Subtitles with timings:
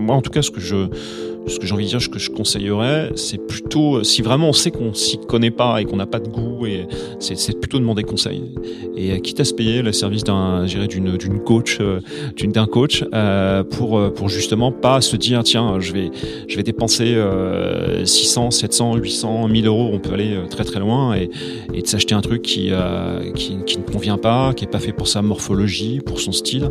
[0.00, 0.88] moi, en tout cas, ce que je,
[1.46, 4.52] ce que j'ai envie de dire, ce que je conseillerais, c'est plutôt, si vraiment on
[4.52, 6.86] sait qu'on s'y connaît pas et qu'on n'a pas de goût, et
[7.18, 8.54] c'est plutôt demander conseil.
[8.96, 12.00] Et euh, quitte à se payer le service d'un, d'une, d'une coach, euh,
[12.36, 16.10] d'une, d'un coach, euh, pour, pour justement pas se dire, tiens, je vais,
[16.48, 17.16] je vais dépenser
[18.04, 21.30] 600, 700, 800, 1000 euros, on peut aller très très loin, et,
[21.74, 22.70] et de s'acheter un truc qui,
[23.34, 26.70] qui, qui ne convient pas, qui est pas fait pour sa morphologie, pour son style.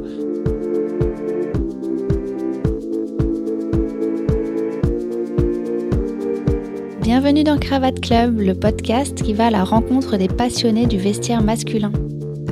[7.11, 11.41] Bienvenue dans Cravate Club, le podcast qui va à la rencontre des passionnés du vestiaire
[11.41, 11.91] masculin.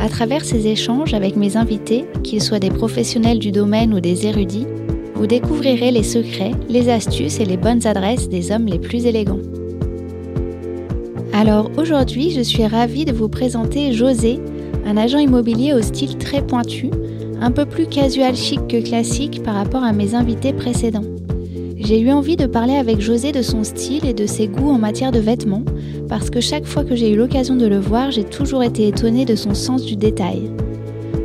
[0.02, 4.26] À travers ces échanges avec mes invités, qu'ils soient des professionnels du domaine ou des
[4.26, 4.66] érudits,
[5.14, 9.44] vous découvrirez les secrets, les astuces et les bonnes adresses des hommes les plus élégants.
[11.34, 14.40] Alors aujourd'hui, je suis ravie de vous présenter José,
[14.88, 16.90] un agent immobilier au style très pointu,
[17.42, 21.17] un peu plus casual chic que classique par rapport à mes invités précédents.
[21.88, 24.78] J'ai eu envie de parler avec José de son style et de ses goûts en
[24.78, 25.64] matière de vêtements,
[26.10, 29.24] parce que chaque fois que j'ai eu l'occasion de le voir, j'ai toujours été étonnée
[29.24, 30.52] de son sens du détail.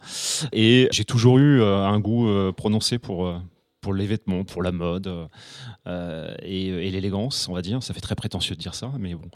[0.52, 3.40] Et j'ai toujours eu un goût prononcé pour,
[3.80, 5.28] pour les vêtements, pour la mode
[5.86, 7.82] et, et l'élégance, on va dire.
[7.82, 9.28] Ça fait très prétentieux de dire ça, mais bon,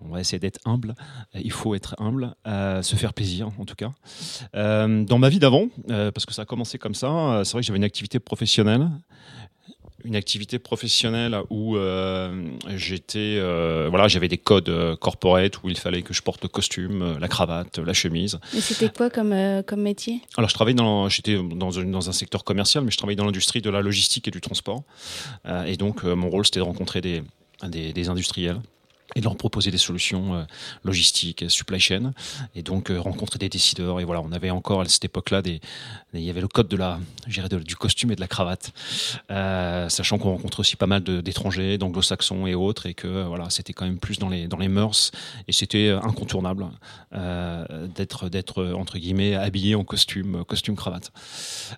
[0.00, 0.94] on va essayer d'être humble.
[1.34, 3.92] Il faut être humble, se faire plaisir en tout cas.
[4.54, 7.78] dans ma vie d'avant, parce que ça a commencé comme ça, c'est vrai que j'avais
[7.78, 8.88] une activité professionnelle
[10.04, 15.78] une activité professionnelle où euh, j'étais euh, voilà j'avais des codes euh, corporate où il
[15.78, 18.38] fallait que je porte le costume la cravate la chemise.
[18.56, 19.34] Et c'était quoi comme
[19.66, 20.20] comme métier?
[20.36, 23.62] Alors je travaillais dans j'étais dans, dans, un secteur commercial mais je travaillais dans l'industrie
[23.62, 24.82] de la logistique et du transport.
[25.66, 27.22] Et donc mon rôle c'était de rencontrer des,
[27.68, 28.60] des, des industriels
[29.14, 30.42] et de leur proposer des solutions euh,
[30.84, 32.12] logistiques, supply chain,
[32.54, 34.00] et donc euh, rencontrer des décideurs.
[34.00, 35.42] Et voilà, on avait encore à cette époque-là
[36.14, 38.72] il y avait le code de la, de, du costume et de la cravate,
[39.30, 43.72] euh, sachant qu'on rencontre aussi pas mal d'étrangers, d'anglo-saxons et autres, et que voilà, c'était
[43.72, 45.10] quand même plus dans les dans les mœurs,
[45.48, 46.66] et c'était incontournable
[47.12, 51.12] d'être entre guillemets habillé en costume, costume cravate.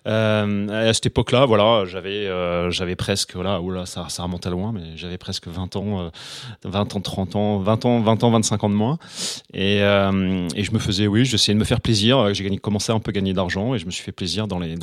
[0.05, 2.29] à cette époque-là, voilà, j'avais
[2.71, 6.11] j'avais presque voilà, ça ça remonte à loin, mais j'avais presque 20 ans,
[6.63, 8.97] 20 ans, 30 ans, 20 ans, 20 ans, 25 ans de moins.
[9.53, 12.33] Et, euh, et je me faisais, oui, j'essayais de me faire plaisir.
[12.33, 14.75] J'ai commencé à un peu gagner d'argent et je me suis fait plaisir dans les,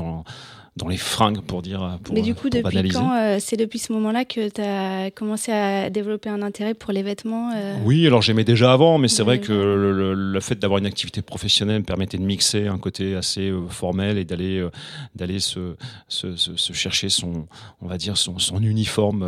[0.77, 3.93] dans les fringues pour dire pour Mais du coup depuis quand euh, c'est depuis ce
[3.93, 8.23] moment-là que tu as commencé à développer un intérêt pour les vêtements euh Oui, alors
[8.23, 12.17] j'aimais déjà avant mais c'est vrai que le, fait d'avoir une activité professionnelle me permettait
[12.17, 14.67] de mixer un côté assez euh, formel et d'aller
[15.15, 15.77] d'aller se,
[16.09, 17.47] se, se, chercher son
[17.83, 19.27] on va dire son, son uniforme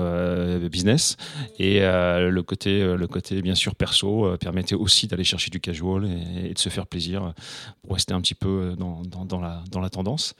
[0.71, 1.17] business.
[1.59, 6.09] Et le côté le côté bien sûr perso permettait aussi d'aller chercher du casual
[6.43, 7.35] et, de se faire plaisir
[7.83, 10.35] pour rester un petit peu dans, dans, dans la dans la tendance.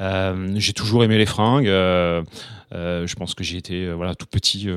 [0.00, 1.66] Euh, j'ai toujours aimé les fringues.
[1.66, 4.68] je pense que j'ai été voilà tout petit,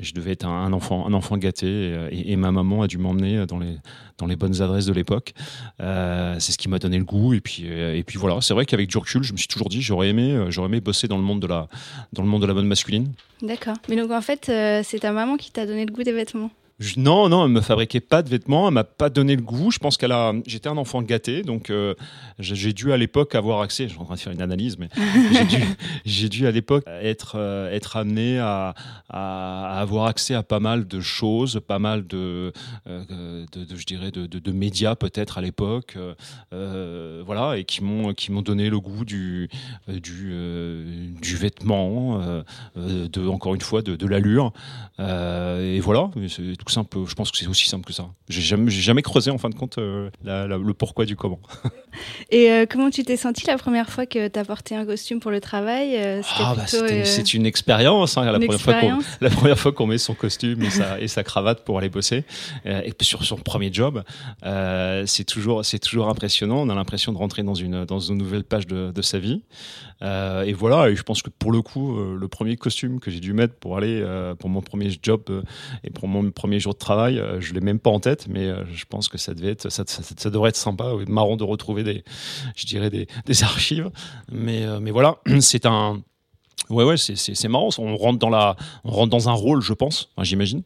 [0.00, 3.58] je devais être un, enfant un enfant gâté et, ma maman a dû m'emmener dans
[3.58, 3.76] les
[4.18, 5.34] dans les bonnes adresses de l'époque.
[5.78, 8.40] c'est ce qui m'a donné le goût et puis et puis voilà.
[8.40, 11.08] C'est vrai qu'avec du recul, je me suis toujours dit j'aurais aimé j'aurais aimé bosser
[11.08, 11.68] dans le monde de la
[12.12, 13.12] dans le monde de la mode masculine.
[13.42, 13.76] D'accord.
[13.88, 14.46] Mais donc en fait,
[14.84, 16.50] c'est ta maman qui t'a donné le goût des vêtements?
[16.96, 19.72] Non, non, elle me fabriquait pas de vêtements, elle m'a pas donné le goût.
[19.72, 20.32] Je pense qu'elle a.
[20.46, 21.94] J'étais un enfant gâté, donc euh,
[22.38, 23.88] j'ai dû à l'époque avoir accès.
[23.88, 24.88] Je suis en train de faire une analyse, mais
[26.04, 28.74] j'ai dû, à l'époque être euh, être amené à,
[29.08, 32.52] à, avoir accès à pas mal de choses, pas mal de,
[32.86, 35.98] euh, de, je dirais, de, de, médias peut-être à l'époque,
[36.52, 39.48] voilà, et qui m'ont qui m'ont donné le goût du
[39.88, 40.32] du
[41.20, 42.22] du vêtement,
[42.76, 44.52] de encore une fois de, de l'allure,
[45.00, 46.10] et voilà.
[46.28, 46.98] C'est tout simple.
[47.06, 48.08] Je pense que c'est aussi simple que ça.
[48.28, 51.40] J'ai jamais, jamais creusé en fin de compte euh, le pourquoi du comment.
[52.30, 55.20] Et euh, comment tu t'es senti la première fois que tu as porté un costume
[55.20, 58.16] pour le travail euh, ah, bah, C'est une expérience.
[58.16, 61.64] Hein, la, première la, première fois qu'on met son costume et sa, et sa cravate
[61.64, 62.24] pour aller bosser,
[62.64, 64.02] et sur son premier job,
[65.06, 66.58] c'est toujours, toujours impressionnant.
[66.58, 69.42] On a l'impression de rentrer dans une, dans une nouvelle page de, de sa vie.
[70.02, 73.32] et voilà, et je pense que pour le coup, le premier costume que j'ai dû
[73.32, 74.04] mettre pour aller
[74.38, 75.22] pour mon premier job
[75.84, 78.84] et pour mon premier jour de travail, je l'ai même pas en tête, mais je
[78.84, 82.04] pense que ça devait être, ça devrait être sympa, marrant de retrouver des,
[82.56, 83.90] je dirais des, des archives.
[84.30, 86.02] Mais, euh, mais voilà, c'est un,
[86.70, 87.70] Ouais, ouais, c'est marrant.
[87.78, 90.62] On rentre dans la, on rentre dans un rôle, je pense, j'imagine.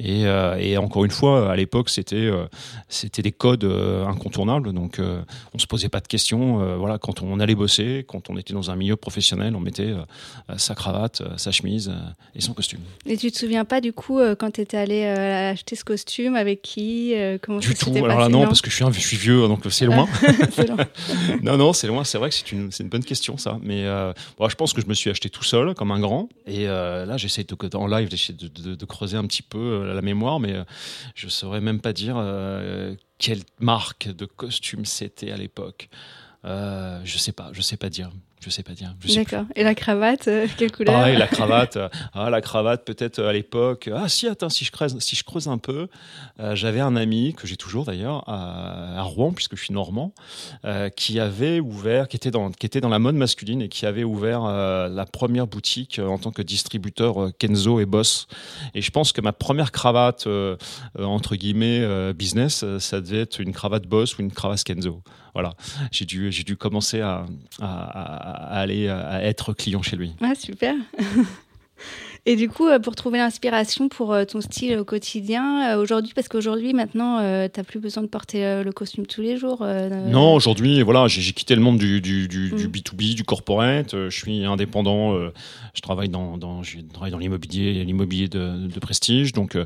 [0.00, 2.46] Et, euh, et, encore une fois, à l'époque, c'était, euh,
[2.88, 4.72] c'était des codes euh, incontournables.
[4.72, 5.00] Donc,
[5.54, 6.76] on se posait pas de questions.
[6.76, 9.92] voilà, quand on allait bosser, quand on était dans un milieu professionnel, on mettait
[10.56, 11.92] sa cravate, sa chemise
[12.34, 12.80] et son costume.
[13.06, 16.62] Et tu te souviens pas du coup quand tu étais allé acheter ce costume avec
[16.62, 17.94] qui Comment Du tout.
[17.96, 20.06] Alors là, non, parce que je suis, un, je suis vieux, donc c'est loin.
[20.66, 20.76] loin.
[21.42, 22.04] non, non, c'est loin.
[22.04, 23.58] C'est vrai que c'est une, une, bonne question ça.
[23.62, 23.84] Mais
[24.38, 26.28] bon, je pense que je me suis acheté tout seul, comme un grand.
[26.46, 30.02] Et euh, là, j'essaie de, en live de, de, creuser un petit peu euh, la
[30.02, 30.64] mémoire, mais euh,
[31.14, 32.16] je saurais même pas dire
[33.18, 35.88] quelle marque de costume c'était à l'époque.
[36.44, 38.10] je sais pas, je sais pas dire.
[38.44, 38.94] Je sais pas dire.
[39.14, 39.46] D'accord.
[39.56, 41.78] Et la cravate, euh, quelle couleur Pareil, la cravate.
[41.78, 43.88] Euh, ah, la cravate, peut-être euh, à l'époque.
[43.90, 45.88] Ah, si, attends, si je creuse, si je creuse un peu,
[46.52, 50.12] j'avais un ami que j'ai toujours d'ailleurs à, Rouen, puisque je suis normand,
[50.96, 54.04] qui avait ouvert, qui était dans, qui était dans la mode masculine et qui avait
[54.04, 58.26] ouvert la première boutique en tant que distributeur Kenzo et Boss.
[58.74, 60.28] Et je pense que ma première cravate
[60.98, 65.02] entre guillemets business, ça devait être une cravate Boss ou une cravate Kenzo
[65.34, 65.54] voilà,
[65.90, 67.26] j'ai dû, dû commencer à,
[67.60, 70.14] à, aller à être client chez lui.
[70.20, 70.74] Ah, super.
[72.26, 76.12] Et du coup, euh, pour trouver l'inspiration pour euh, ton style au quotidien, euh, aujourd'hui,
[76.14, 77.18] parce qu'aujourd'hui, maintenant,
[77.48, 79.64] tu n'as plus besoin de porter le costume tous les jours.
[80.06, 83.14] Non, aujourd'hui, voilà, j'ai quitté le monde du, du, du, du, B2B, mm.
[83.14, 83.92] du corporate.
[83.92, 85.18] je suis indépendant.
[85.74, 86.62] je travaille dans, dans,
[87.10, 89.32] dans l'immobilier, l'immobilier de, de, prestige.
[89.32, 89.58] Donc,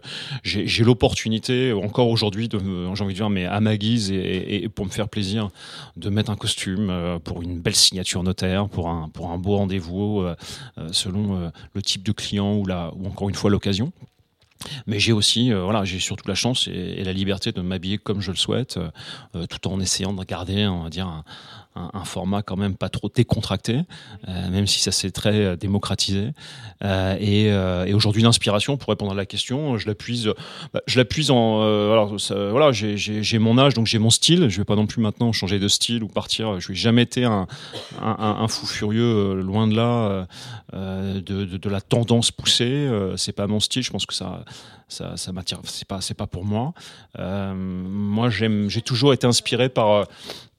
[0.42, 4.84] j'ai l'opportunité, encore aujourd'hui, j'ai envie de dire, mais à ma guise et, et, pour
[4.84, 5.48] me faire plaisir,
[5.96, 6.92] de mettre un costume
[7.24, 10.24] pour une belle signature notaire, pour un, pour un beau rendez-vous,
[10.90, 13.92] selon le type de client ou, la, ou encore une fois l'occasion.
[14.86, 18.20] Mais j'ai aussi, euh, voilà, j'ai surtout la chance et, la liberté de m'habiller comme
[18.20, 18.78] je le souhaite,
[19.34, 21.24] euh, tout en essayant de garder, on va dire, un,
[21.92, 23.80] un, format quand même pas trop décontracté,
[24.28, 26.30] euh, même si ça s'est très euh, démocratisé.
[26.84, 30.26] Euh, et, aujourd'hui, l'inspiration, pour répondre à la question, je l'appuie,
[30.72, 31.90] bah, je en,
[32.50, 34.48] voilà, j'ai mon âge, donc j'ai mon style.
[34.48, 36.60] Je vais pas non plus maintenant changer de style ou partir.
[36.60, 37.46] Je n'ai jamais été un,
[38.48, 40.26] fou furieux, loin de là,
[40.72, 42.88] de, la tendance poussée.
[43.16, 43.82] c'est pas mon style.
[43.82, 44.44] Je pense que ça
[44.88, 45.60] ça, m'attire.
[45.64, 46.72] C'est pas, c'est pas pour moi.
[47.18, 50.06] Moi, j'aime, j'ai toujours été inspiré par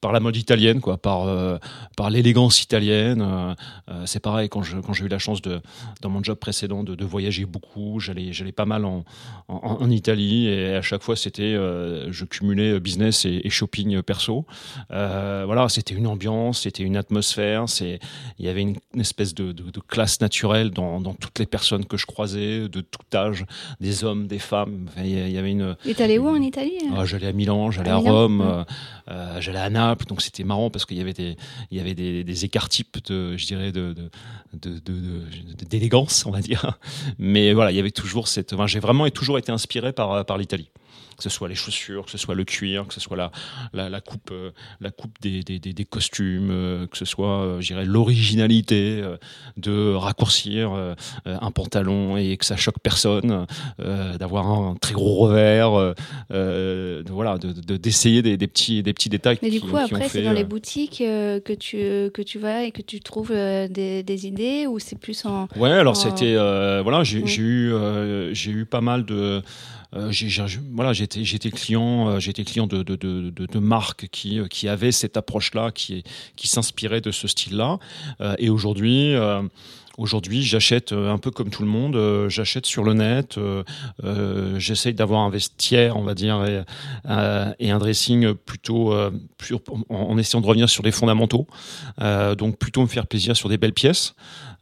[0.01, 1.57] par la mode italienne, quoi, par euh,
[1.97, 3.21] par l'élégance italienne.
[3.21, 3.53] Euh,
[3.89, 5.61] euh, c'est pareil quand je quand j'ai eu la chance de
[6.01, 9.03] dans mon job précédent de, de voyager beaucoup, j'allais j'allais pas mal en,
[9.47, 14.45] en, en, Italie et à chaque fois c'était je cumulais business et, et shopping perso.
[14.89, 17.99] voilà, c'était une ambiance, c'était une atmosphère, c'est
[18.37, 21.85] il y avait une, espèce de, de, de, classe naturelle dans, dans toutes les personnes
[21.85, 23.45] que je croisais, de tout âge,
[23.81, 24.89] des hommes, des femmes.
[24.97, 25.75] il y avait une.
[25.85, 28.65] Et t'allais où en Italie ah, J'allais à Milan, j'allais à, Rome,
[29.39, 31.13] j'allais à Naples donc c'était marrant parce qu'il y avait
[31.93, 33.95] des, écarts types de, je dirais, de,
[35.69, 36.77] d'élégance, on va dire.
[37.17, 40.69] Mais voilà, il y avait toujours cette, j'ai vraiment toujours été inspiré par l'Italie.
[41.19, 43.31] Que ce soit les chaussures, que ce soit le cuir, que ce soit la,
[43.73, 44.33] la, coupe,
[44.79, 49.03] la coupe des, des, des, costumes, que ce soit, je dirais, l'originalité
[49.57, 50.71] de raccourcir
[51.25, 53.45] un pantalon et que ça choque personne,
[53.77, 55.93] d'avoir un très gros revers,
[56.29, 59.39] de, voilà, d'essayer de, des, des, petits, des petits détails.
[59.41, 61.77] Mais du coup, après, c'est dans les boutiques que, tu,
[62.11, 65.47] que tu vas et que tu trouves des, des idées ou c'est plus en.
[65.57, 66.35] Ouais, alors c'était.
[66.35, 67.73] voilà, j'ai eu,
[68.33, 69.41] j'ai eu pas mal de.
[69.95, 70.11] Euh,
[70.71, 76.03] voilà, j'étais, client, euh, j'étais client de, marques qui, qui avaient cette approche-là, qui,
[76.35, 77.79] qui s'inspiraient de ce style-là.
[78.21, 79.15] Euh, et aujourd'hui,
[79.97, 82.29] Aujourd'hui, j'achète un peu comme tout le monde.
[82.29, 83.37] j'achète sur le net.
[84.55, 86.63] J'essaye d'avoir un vestiaire, on va dire, et,
[87.59, 88.93] et un dressing plutôt
[89.89, 91.47] en, essayant de revenir sur les fondamentaux.
[92.37, 94.15] donc plutôt me faire plaisir sur des belles pièces.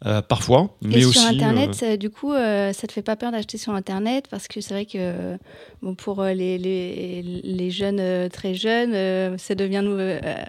[0.05, 1.17] Euh, parfois, mais et aussi.
[1.17, 4.47] Sur Internet, euh, du coup, euh, ça te fait pas peur d'acheter sur Internet parce
[4.47, 5.37] que c'est vrai que
[5.81, 9.83] bon, pour les, les, les jeunes très jeunes, ça devient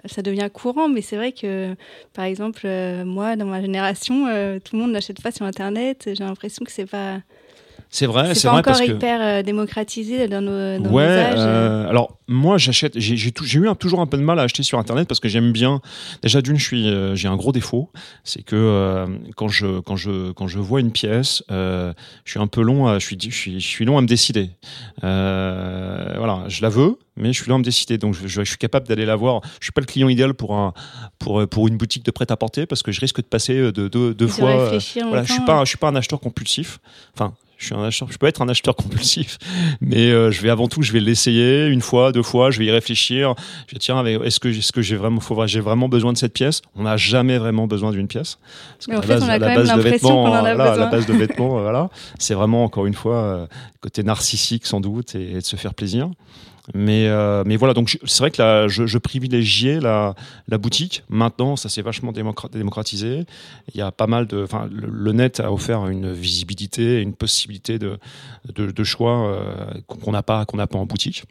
[0.05, 1.75] ça devient courant, mais c'est vrai que
[2.13, 2.67] par exemple,
[3.05, 4.25] moi, dans ma génération,
[4.63, 6.11] tout le monde n'achète pas sur Internet.
[6.13, 7.19] J'ai l'impression que c'est pas
[7.91, 11.33] c'est vrai, c'est vrai encore parce hyper euh, démocratisé dans nos, dans ouais, âges.
[11.39, 14.77] Euh, alors moi j'achète, j'ai eu un, toujours un peu de mal à acheter sur
[14.77, 15.81] internet parce que j'aime bien.
[16.21, 17.89] Déjà d'une, je suis, euh, j'ai un gros défaut,
[18.23, 21.93] c'est que quand je quand je quand je vois une pièce, je
[22.25, 24.51] suis un peu long, à, je suis je suis je suis long à me décider.
[25.01, 27.97] voilà, je la veux, mais je suis long à me décider.
[27.97, 29.41] Donc je, je, suis capable d'aller la voir.
[29.59, 30.73] Je suis pas le client idéal pour un
[31.17, 33.87] pour pour une boutique de prêt à porter parce que je risque de passer de
[33.87, 34.67] deux, deux fois.
[34.67, 36.77] voilà, je suis pas je suis pas un acheteur compulsif.
[37.15, 39.37] Enfin, je suis un acheteur, je peux être un acheteur compulsif,
[39.81, 42.65] mais euh, je vais avant tout, je vais l'essayer une fois, deux fois, je vais
[42.65, 43.35] y réfléchir.
[43.67, 46.33] Je vais tiens, est-ce que est-ce que j'ai vraiment, faut, j'ai vraiment besoin de cette
[46.33, 46.61] pièce?
[46.75, 48.39] On n'a jamais vraiment besoin d'une pièce.
[48.77, 50.41] Parce mais en fait, on a quand même en a besoin.
[50.41, 53.47] La base de vêtements, voilà, c'est vraiment encore une fois euh,
[53.81, 56.09] côté narcissique sans doute et, et de se faire plaisir.
[56.73, 60.15] Mais, euh, mais voilà, donc c'est vrai que là, je, je, privilégiais la,
[60.47, 61.03] la boutique.
[61.09, 63.25] Maintenant, ça s'est vachement démocratisé.
[63.73, 64.43] Il y a pas mal de.
[64.43, 67.97] Enfin, le, net a offert une visibilité, une possibilité de,
[68.53, 71.23] de, de choix euh, qu'on n'a pas, qu'on n'a pas en boutique.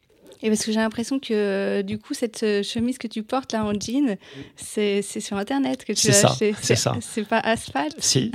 [0.43, 3.53] Et parce que j'ai l'impression que euh, du coup, cette euh, chemise que tu portes
[3.53, 4.17] là en jean,
[4.57, 6.55] c'est sur Internet que tu l'as acheté.
[6.61, 6.95] C'est ça.
[7.01, 7.97] C'est pas Asphalt.
[7.99, 8.31] Si.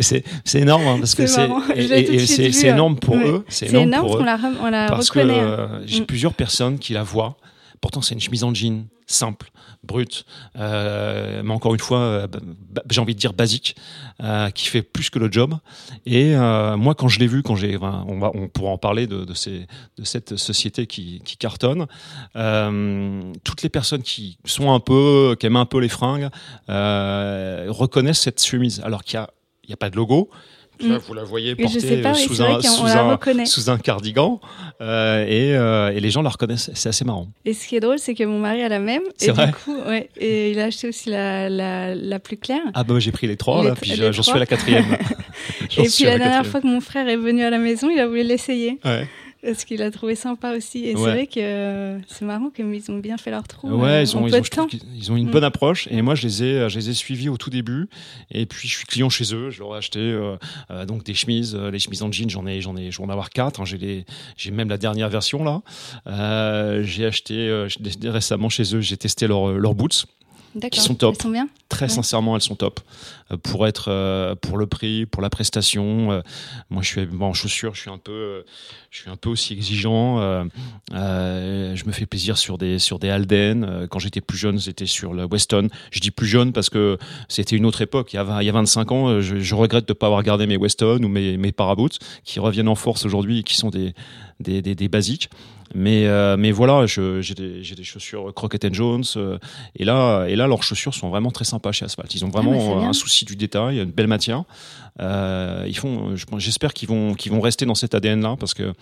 [0.00, 1.48] c'est énorme hein, parce que c'est
[2.52, 3.44] c'est énorme pour eux.
[3.48, 5.34] C'est énorme, énorme parce qu'on la, on la parce reconnaît.
[5.34, 5.68] Que, hein.
[5.70, 6.06] euh, j'ai mm.
[6.06, 7.36] plusieurs personnes qui la voient.
[7.84, 9.50] Pourtant, c'est une chemise en jean simple,
[9.82, 10.24] brute,
[10.56, 12.26] euh, mais encore une fois, euh,
[12.88, 13.76] j'ai envie de dire basique,
[14.22, 15.54] euh, qui fait plus que le job.
[16.06, 19.26] Et moi, quand je l'ai vu, quand j'ai, on, va, on pourra en parler de,
[19.34, 21.86] cette société qui, qui cartonne.
[23.44, 26.30] toutes les personnes qui sont un peu, qui aiment un peu les fringues,
[26.66, 29.30] reconnaissent cette chemise, alors qu'il n'y a,
[29.68, 30.30] y a pas de logo.
[30.80, 31.00] Là, mm.
[31.06, 34.40] vous la voyez portée sous, un, sous, un, sous, un, cardigan
[34.80, 36.70] euh, et, euh, et, les gens la reconnaissent.
[36.74, 37.28] C'est assez marrant.
[37.44, 39.02] Et ce qui est drôle, c'est que mon mari a la même.
[39.20, 39.46] Et vrai.
[39.46, 42.62] du coup, ouais, et il a acheté aussi la, la, la plus claire.
[42.74, 44.96] Ah bah j'ai pris les trois, là, puis j'en suis à la quatrième.
[45.78, 47.98] et puis la, la dernière fois que mon frère est venu à la maison, il
[48.00, 48.78] a voulu l'essayer.
[48.84, 49.08] Ouais.
[49.44, 50.84] Parce qu'il a trouvé sympa aussi.
[50.84, 53.68] Et c'est vrai que euh, c'est marrant qu'ils ont bien fait leur trou.
[53.68, 55.30] Ouais, euh, ils, ont, ils, ont, ils, ont, une mm.
[55.30, 55.86] bonne approche.
[55.90, 57.88] Et moi, je les, ai, je les ai suivis au tout début.
[58.30, 59.50] Et puis, je suis client chez eux.
[59.50, 60.36] Je leur ai acheté euh,
[60.86, 61.54] donc des chemises.
[61.54, 63.60] les chemises en jean, j'en ai, j'en ai, je vais en avoir quatre.
[63.60, 63.64] Hein.
[63.64, 65.62] J'ai, j'ai même la dernière version là.
[66.82, 67.66] j'ai acheté
[68.04, 70.06] récemment chez eux, j'ai testé leurs leur boots
[70.70, 71.14] qui sont top.
[71.16, 72.80] Elles sont bien Très sincèrement, elles sont top.
[73.30, 76.12] Euh, pour être euh, pour le prix, pour la prestation.
[76.12, 76.20] Euh,
[76.70, 78.44] moi, je suis bon, en chaussures, je suis un peu,
[78.90, 80.18] je suis un peu aussi exigeant.
[80.90, 83.88] je me fais plaisir sur des sur des Alden.
[83.90, 85.68] Quand j'étais plus jeune, c'était sur le Weston.
[85.90, 88.12] Je dis plus jeune parce que c'était une autre époque.
[88.12, 90.46] Il y a, il y a 25 ans, je, regrette de ne pas avoir gardé
[90.46, 93.94] mes Weston ou mes mes Paraboots qui reviennent en force aujourd'hui et qui sont des
[94.40, 95.30] des, des, des basiques.
[95.74, 99.04] Mais, euh, mais voilà, j'ai des, des, chaussures Crockett Jones.
[99.16, 99.38] Euh,
[99.76, 102.14] et, là, et là, leurs chaussures sont vraiment très sympas chez Asphalt.
[102.14, 104.44] Ils ont vraiment ah, un souci du détail, une belle matière.
[105.00, 108.74] Euh, ils font, j'espère qu'ils vont, qu'ils vont rester dans cet ADN-là parce que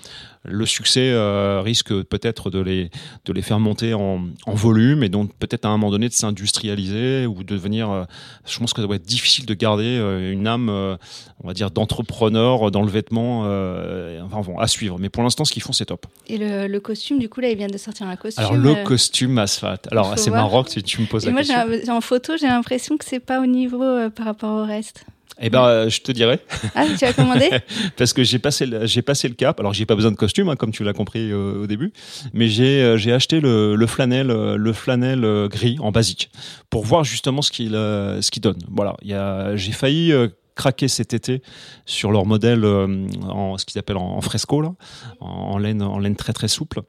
[0.44, 2.90] le succès euh, risque peut-être de les,
[3.24, 6.12] de les faire monter en, en volume et donc peut-être à un moment donné de
[6.12, 7.90] s'industrialiser ou de devenir.
[7.90, 8.04] Euh,
[8.46, 9.96] je pense que ça doit être difficile de garder
[10.32, 13.40] une âme, on va dire, d'entrepreneur dans le vêtement.
[14.32, 14.98] enfin, à suivre.
[14.98, 16.06] Mais pour l'instant, ce qu'ils font, c'est top.
[16.26, 18.44] Et le, le, costume, du coup, là, il vient de sortir un costume.
[18.44, 19.88] Alors, le costume asphalte.
[19.90, 21.96] Alors, c'est marrant que tu me poses la moi, question.
[21.96, 25.04] en photo, j'ai l'impression que c'est pas au niveau par rapport au reste.
[25.40, 26.40] Eh ben, euh, je te dirais.
[26.74, 27.50] Ah, tu as commandé
[27.96, 29.58] Parce que j'ai passé, j'ai passé le cap.
[29.58, 31.92] Alors, j'ai pas besoin de costume, hein, comme tu l'as compris euh, au début,
[32.32, 36.30] mais j'ai, euh, j'ai acheté le, le flanel, le flanel gris en basique
[36.70, 38.58] pour voir justement ce qu'il, ce qu'il donne.
[38.70, 39.16] Voilà, il
[39.56, 40.12] j'ai failli
[40.54, 41.42] craqué cet été
[41.86, 44.74] sur leur modèle en ce qu'ils appellent en, fresco là,
[45.20, 46.82] en, laine, en laine très très souple.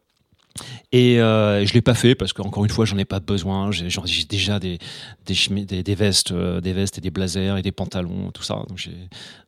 [0.92, 3.72] Et euh, je l'ai pas fait parce qu'encore une fois, j'en ai pas besoin.
[3.72, 4.78] J'ai déjà des
[5.26, 8.62] des, des, vestes, euh, des vestes et des blazers et des pantalons, tout ça.
[8.68, 8.88] Donc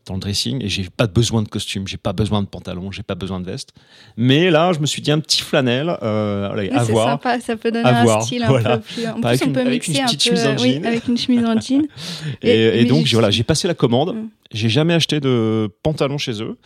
[0.06, 3.04] dans le dressing et j'ai pas besoin de costume, j'ai pas besoin de pantalon, j'ai
[3.04, 3.74] pas besoin de veste.
[4.18, 7.10] Mais là, je me suis dit un petit flanel, euh, allez, à voir.
[7.10, 9.08] Sympa, ça peut donner un style un peu plus.
[9.08, 11.88] En plus, on peut mixer un peu, oui, avec une chemise en jean.
[12.42, 14.16] et, et, donc voilà, j'ai passé la commande.
[14.16, 14.30] Mm.
[14.52, 16.58] J'ai jamais acheté de pantalon chez eux.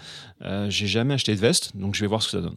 [0.43, 2.55] Euh, j'ai jamais acheté de veste, donc je vais voir ce que ça donne.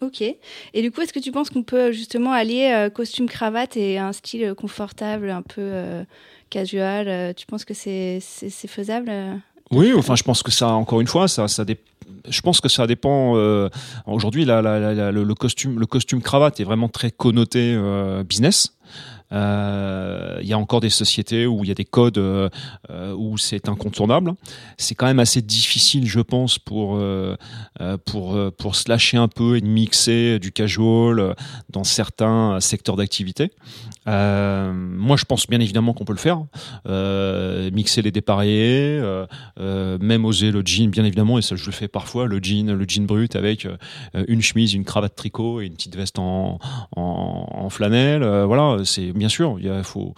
[0.00, 0.22] Ok.
[0.22, 3.98] Et du coup, est-ce que tu penses qu'on peut justement allier euh, costume cravate et
[3.98, 6.04] un style confortable, un peu euh,
[6.50, 9.10] casual euh, Tu penses que c'est faisable
[9.70, 11.64] Oui, enfin, je pense que ça, encore une fois, ça, ça
[12.28, 13.32] je pense que ça dépend.
[14.06, 17.76] Aujourd'hui, le, costume, le costume cravate est vraiment très connoté
[18.26, 18.74] business.
[19.32, 22.48] Euh, il y a encore des sociétés où il y a des codes euh,
[22.90, 24.34] euh, où c'est incontournable.
[24.78, 26.98] C'est quand même assez difficile, je pense, pour
[28.04, 31.34] pour pour se lâcher un peu et de mixer du casual
[31.70, 33.50] dans certains secteurs d'activité.
[34.06, 36.42] moi, je pense bien évidemment qu'on peut le faire.
[37.72, 39.00] mixer les dépareillés,
[39.58, 42.84] même oser le jean, bien évidemment, et ça je le fais parfois, le jean, le
[42.86, 43.66] jean brut avec
[44.14, 46.58] une chemise, une cravate tricot et une petite veste en,
[46.96, 48.24] en, flanelle.
[48.44, 50.14] voilà, c'est bien sûr, il faut,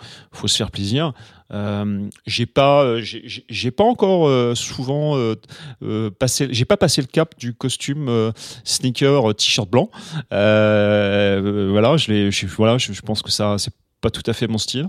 [0.47, 1.13] se faire plaisir.
[1.53, 7.35] Euh, j'ai pas, j'ai pas encore euh, souvent euh, passé, j'ai pas passé le cap
[7.39, 8.33] du costume
[8.65, 9.91] sneaker t-shirt blanc.
[10.31, 14.89] voilà, je, je, voilà, je, pense que ça, c'est pas tout à fait mon style.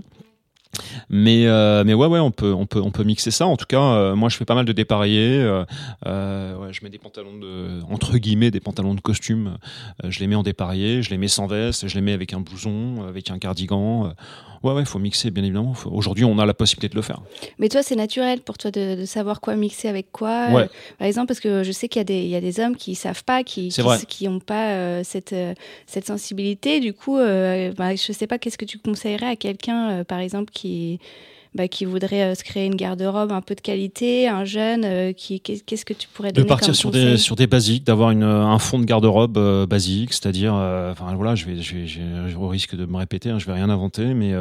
[1.10, 1.46] Mais,
[1.84, 3.46] mais ouais, ouais, on peut, on, peut, on peut mixer ça.
[3.46, 5.44] En tout cas, moi, je fais pas mal de dépareillés.
[5.44, 9.58] ouais, je mets des pantalons de, entre guillemets, des pantalons de costume.
[10.04, 12.40] je les mets en dépareillé, je les mets sans veste, je les mets avec un
[12.40, 14.14] blouson, avec un cardigan.
[14.62, 15.74] Ouais, ouais, il faut mixer, bien évidemment.
[15.86, 17.20] Aujourd'hui, on a la possibilité de le faire.
[17.58, 20.50] Mais toi, c'est naturel pour toi de, savoir quoi mixer avec quoi.
[20.50, 20.68] Ouais.
[20.98, 23.42] par exemple, parce que je sais qu'il y, y, a des hommes qui savent pas,
[23.42, 23.70] qui
[24.08, 25.54] qui n'ont pas euh, cette, euh,
[25.86, 26.78] cette sensibilité.
[26.78, 30.52] Du coup, euh, bah, je sais pas, qu'est-ce que tu conseillerais à quelqu'un, par exemple,
[30.52, 30.61] qui
[31.54, 35.12] bah, qui voudrait euh, se créer une garde-robe un peu de qualité, un jeune, euh,
[35.12, 38.22] qui qu'est-ce que tu pourrais donner De partir sur des sur des basiques, d'avoir une
[38.22, 42.48] un fond de garde-robe euh, basique, c'est-à-dire, enfin voilà, je vais, je vais, je, au
[42.48, 44.32] risque de me répéter, hein, je vais rien inventer, mais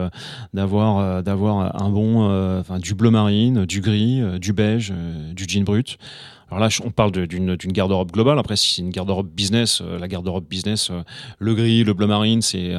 [0.53, 4.93] d'avoir d'avoir un bon, enfin du bleu marine, du gris, du beige,
[5.33, 5.97] du jean brut.
[6.49, 8.37] Alors là, on parle d'une garde-robe globale.
[8.37, 10.91] Après, si c'est une garde-robe business, la garde-robe business,
[11.39, 12.73] le gris, le bleu marine, c'est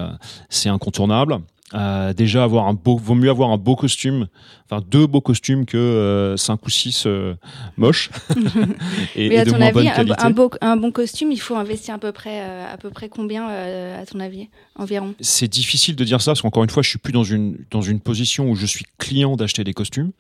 [0.49, 1.39] c'est incontournable.
[1.75, 4.27] Euh, déjà avoir un beau, vaut mieux avoir un beau costume,
[4.67, 7.35] enfin deux beaux costumes que euh, cinq ou six euh,
[7.77, 8.11] moches.
[9.17, 12.13] et, Mais à ton avis, un, beau, un, bon costume, il faut investir à peu
[12.13, 15.15] près, à peu près combien à ton avis environ?
[15.21, 17.83] C'est difficile de dire ça parce qu'encore une fois, je suis plus dans une dans
[17.83, 20.13] une position où je suis client d'acheter des costumes.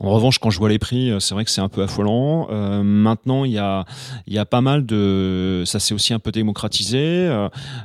[0.00, 2.48] En revanche, quand je vois les prix, c'est vrai que c'est un peu affolant.
[2.82, 3.84] maintenant, il y a
[4.26, 7.28] il y a pas mal de, ça s'est aussi un peu démocratisé.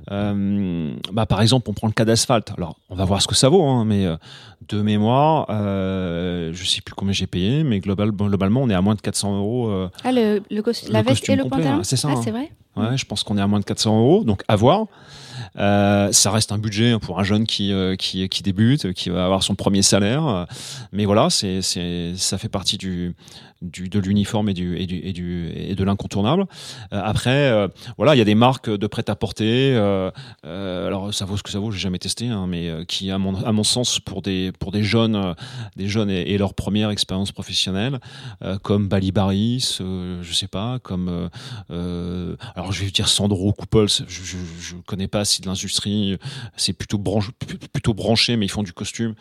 [0.10, 2.52] bah par exemple, on prend le cas d'asphalte.
[2.58, 4.16] Alors, on va voir ce que ça vaut, hein, mais euh,
[4.70, 8.82] de mémoire, euh, je sais plus combien j'ai payé, mais global, globalement, on est à
[8.82, 9.70] moins de 400 euros.
[9.70, 10.42] Euh, ah, le,
[10.90, 12.10] la veste et le pantalon C'est ça.
[12.10, 12.22] Ah, hein.
[12.24, 12.52] c'est vrai?
[12.76, 14.88] Ouais, je pense qu'on est à moins de 400 euros, donc à voir.
[15.56, 19.56] Ça reste un budget pour un jeune qui, qui, qui, débute, qui va avoir son
[19.56, 20.48] premier salaire.
[20.92, 23.16] Mais voilà, c'est, ça fait partie du,
[23.64, 26.46] du, de l'uniforme et, du, et, du, et, du, et de l'incontournable.
[26.92, 29.74] Euh, après, euh, voilà, il y a des marques de prêt-à-porter.
[29.76, 30.12] Euh,
[30.44, 33.36] alors, ça vaut ce que ça vaut, j'ai jamais testé, hein, mais qui, à mon,
[33.44, 35.36] à mon sens, pour des, pour des jeunes,
[35.78, 38.00] des jeunes et, leur première expérience professionnelle,
[38.64, 41.30] comme Bali Baris, je sais pas, comme,
[41.70, 44.24] alors je vais dire Sandro Couples, je,
[44.60, 46.18] je, connais pas si de l'industrie,
[46.58, 49.16] c'est plutôt, branché, mais ils font du costume.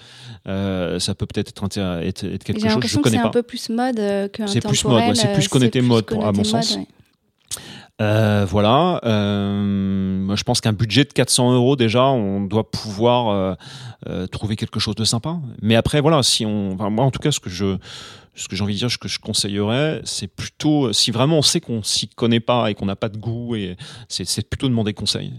[0.46, 2.82] ça peut peut-être être, être, être, quelque chose.
[2.85, 3.22] je connais pas.
[3.22, 4.00] C'est un peu plus mode
[4.46, 6.78] c'est plus mode, c'est plus connecté mode, à mon sens.
[8.00, 9.00] Euh, voilà.
[9.04, 13.56] Euh, je pense qu'un budget de 400 euros déjà, on doit pouvoir
[14.08, 15.37] euh, trouver quelque chose de sympa.
[15.61, 17.76] Mais après, voilà, si on, moi en tout cas, ce que je
[18.34, 21.42] ce que j'ai envie de dire, ce que je conseillerais, c'est plutôt, si vraiment on
[21.42, 23.76] sait qu'on s'y connaît pas et qu'on n'a pas de goût, et
[24.08, 25.32] c'est plutôt demander conseil.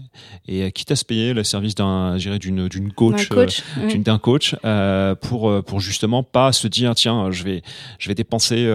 [0.46, 4.18] Et euh, quitte à se payer le service d'un, d'une, d'une coach, coach euh, d'un
[4.18, 7.62] coach, euh, pour, pour justement pas se dire, tiens, je vais,
[7.98, 8.72] je vais dépenser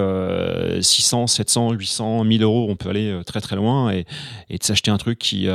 [0.81, 4.05] 600, 700, 800, 1000 euros, on peut aller très très loin, et,
[4.49, 5.47] et de s'acheter un truc qui,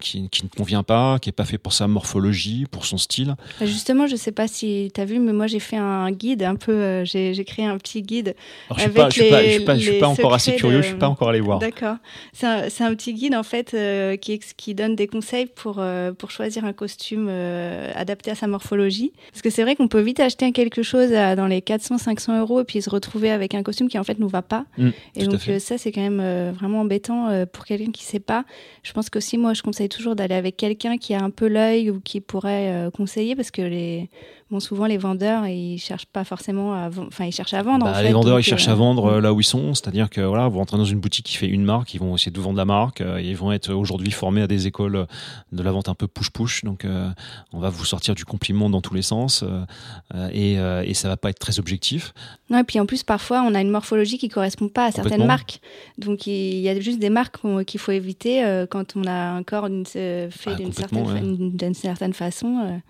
[0.00, 3.36] qui, qui, ne convient pas, qui est pas fait pour sa morphologie, pour son style.
[3.60, 6.56] Justement, je sais pas si tu as vu, mais moi j'ai fait un guide un
[6.56, 8.34] peu, j'ai créé un petit petit guide.
[8.70, 10.56] Alors, je suis pas, je suis pas, je suis pas, je suis pas encore assez
[10.56, 11.58] curieux, je suis pas encore allé voir.
[11.58, 11.96] D'accord.
[12.32, 16.12] C'est un, un, petit guide en fait euh, qui, qui donne des conseils pour euh,
[16.12, 19.12] pour choisir un costume euh, adapté à sa morphologie.
[19.32, 22.60] Parce que c'est vrai qu'on peut vite acheter quelque chose à, dans les 400-500 euros
[22.60, 24.64] et puis se retrouver avec un costume qui en fait nous va pas.
[24.76, 28.44] Mm, et donc ça c'est quand même vraiment embêtant pour quelqu'un qui sait pas.
[28.82, 31.90] Je pense qu'aussi moi je conseille toujours d'aller avec quelqu'un qui a un peu l'œil
[31.90, 34.10] ou qui pourrait conseiller parce que les
[34.50, 37.84] bon, souvent les vendeurs ils cherchent pas forcément à, enfin ils cherchent à vendre.
[37.86, 40.58] Bah, les vendeurs ils cherchent à vendre là où ils sont, c'est-à-dire que voilà, vous
[40.58, 43.00] rentrez dans une boutique qui fait une marque, ils vont essayer de vendre la marque,
[43.00, 45.06] euh, ils vont être aujourd'hui formés à des écoles
[45.52, 47.08] de la vente un peu push-push, donc euh,
[47.52, 50.54] on va vous sortir du compliment dans tous les sens euh, et,
[50.88, 52.12] et ça va pas être très objectif.
[52.50, 55.26] Non, et puis en plus parfois on a une morphologie qui correspond pas à certaines
[55.26, 55.60] marques,
[55.98, 59.68] donc il y a juste des marques qu'il faut éviter quand on a un corps
[59.92, 62.80] fait ah, d'une certaine, certaine, façon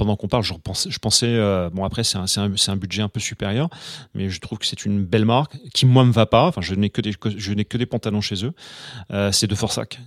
[0.00, 0.54] pendant qu'on parle, je,
[0.98, 3.68] pensais, euh, bon après c'est un, budget un peu supérieur,
[4.14, 6.46] mais je trouve que c'est une belle marque qui moi me va pas.
[6.46, 8.54] Enfin, je n'ai que des, je n'ai que des pantalons chez eux.
[9.10, 10.00] Euh, c'est de Forsac.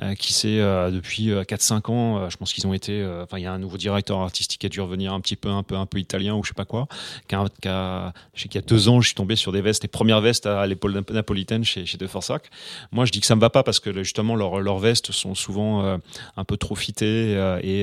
[0.00, 3.42] Euh, qui c'est euh, depuis 4-5 euh, ans, je pense qu'ils ont été, enfin il
[3.42, 5.76] y a un nouveau directeur artistique qui a dû revenir un petit peu, un peu,
[5.76, 6.88] un peu italien ou je sais pas quoi.
[7.28, 9.52] Qui a, qui a, je sais qu'il y a deux ans, je suis tombé sur
[9.52, 12.50] des vestes, les premières vestes à l'épaule napolitaine chez, chez De Forsac.
[12.90, 15.34] Moi, je dis que ça me va pas parce que justement leurs leurs vestes sont
[15.34, 15.98] souvent
[16.36, 17.82] un peu trop fitées et,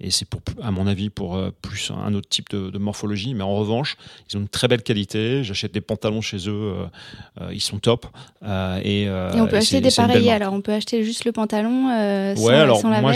[0.00, 3.34] et c'est pour, à mon avis, pour plus un autre type de, de, morphologie.
[3.34, 3.96] Mais en revanche,
[4.30, 5.42] ils ont une très belle qualité.
[5.42, 6.74] J'achète des pantalons chez eux,
[7.50, 8.06] ils sont top.
[8.44, 10.30] et, et on peut acheter des pareils.
[10.30, 11.41] Alors on peut acheter juste le pantalon
[11.90, 13.12] euh, Ouais, alors moi,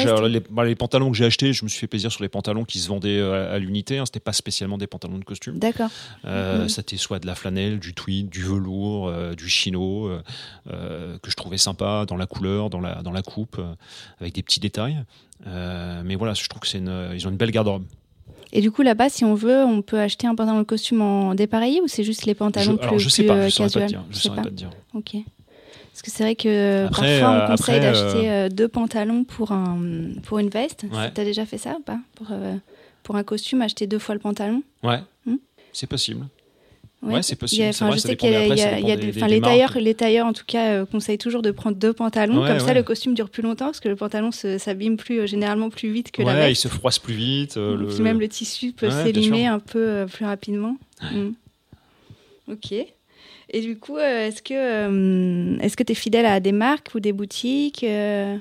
[0.50, 2.78] bah, les, pantalons que j'ai achetés, je me suis fait plaisir sur les pantalons qui
[2.78, 3.98] se vendaient euh, à, l'unité.
[3.98, 5.58] Hein, C'était pas spécialement des pantalons de costume.
[5.58, 5.90] D'accord.
[6.24, 6.68] Euh, mhm.
[6.68, 10.10] C'était soit de la flanelle, du tweed, du velours, euh, du chino,
[10.66, 13.60] que je trouvais sympa dans la couleur, dans la, dans la coupe,
[14.20, 15.02] avec des petits détails.
[15.44, 17.84] mais voilà, je trouve que c'est une, ils ont une belle garde-robe.
[18.52, 21.34] Et du coup, là-bas, si on veut, on peut acheter un pantalon de costume en
[21.34, 23.80] dépareillé ou c'est juste les pantalons je, plus, alors, je sais pas, je saurais pas
[23.80, 24.04] te dire.
[24.10, 24.70] Je saurais pas te dire.
[24.94, 25.16] Ok.
[25.96, 29.78] Parce que c'est vrai que parfois on euh, conseille d'acheter euh, deux pantalons pour, un,
[30.24, 30.84] pour une veste.
[30.92, 31.10] Ouais.
[31.14, 31.98] Tu as déjà fait ça ou pas?
[32.16, 32.54] Pour, euh,
[33.02, 34.62] pour un costume, acheter deux fois le pantalon?
[34.82, 35.36] Ouais, hmm?
[35.72, 36.26] C'est possible.
[37.00, 37.72] Ouais, c'est possible.
[37.72, 41.40] Vrai, je sais qu'il y a, les, tailleurs, les tailleurs, en tout cas, conseillent toujours
[41.40, 42.46] de prendre deux pantalons.
[42.46, 45.90] comme ça, le costume dure plus longtemps parce que le pantalon s'abîme plus, généralement plus
[45.90, 46.50] vite que la veste.
[46.50, 47.56] il se froisse plus vite.
[47.56, 47.98] le...
[48.02, 50.76] Même le tissu peut s'élimer un peu plus rapidement.
[51.00, 51.30] Hmm.
[52.52, 52.74] Ok.
[53.50, 56.90] Et du coup, euh, est-ce que euh, est-ce que tu es fidèle à des marques
[56.96, 58.36] ou des boutiques euh?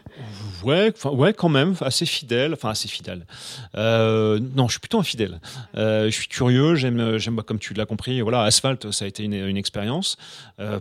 [0.63, 3.28] Ouais, ouais, quand même, assez fidèle, enfin assez fidèle.
[3.76, 5.39] non, je suis plutôt infidèle.
[5.76, 9.34] je suis curieux, j'aime, j'aime, comme tu l'as compris, voilà, Asphalt, ça a été une,
[9.34, 10.18] une expérience.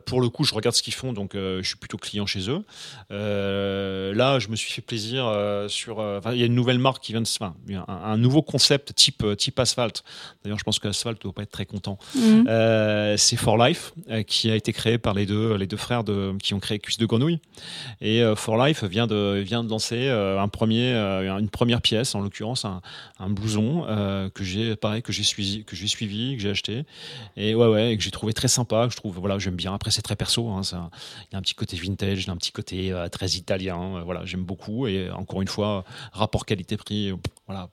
[0.06, 2.64] pour le coup, je regarde ce qu'ils font, donc je suis plutôt client chez eux.
[3.10, 5.30] là, je me suis fait plaisir
[5.68, 6.02] sur.
[6.32, 9.24] il y a une nouvelle marque qui vient de, enfin, un, un, nouveau concept type
[9.36, 10.02] type Asphalt.
[10.42, 11.98] D'ailleurs, je pense qu'Asphalt ne doit pas être très content.
[12.14, 13.16] Mmh.
[13.18, 16.54] c'est For Life qui a été créé par les deux, les deux frères de, qui
[16.54, 17.40] ont créé Cuisse de Grenouille.
[18.00, 22.14] Et euh, For Life vient de, vient de lancer euh, un premier, une première pièce,
[22.14, 22.80] en l'occurrence un,
[23.30, 23.82] blouson
[24.34, 24.76] que j'ai,
[25.22, 26.84] suivi, que j'ai suivi, que j'ai acheté.
[27.36, 29.74] Et ouais, ouais, que j'ai trouvé très sympa, que je trouve, voilà, j'aime bien.
[29.74, 32.32] Après, c'est très perso, hein, il y a un petit côté vintage, il y a
[32.32, 34.02] un petit côté très italien.
[34.04, 34.86] voilà, j'aime beaucoup.
[34.86, 37.12] Et encore une fois, rapport qualité-prix,
[37.46, 37.70] voilà,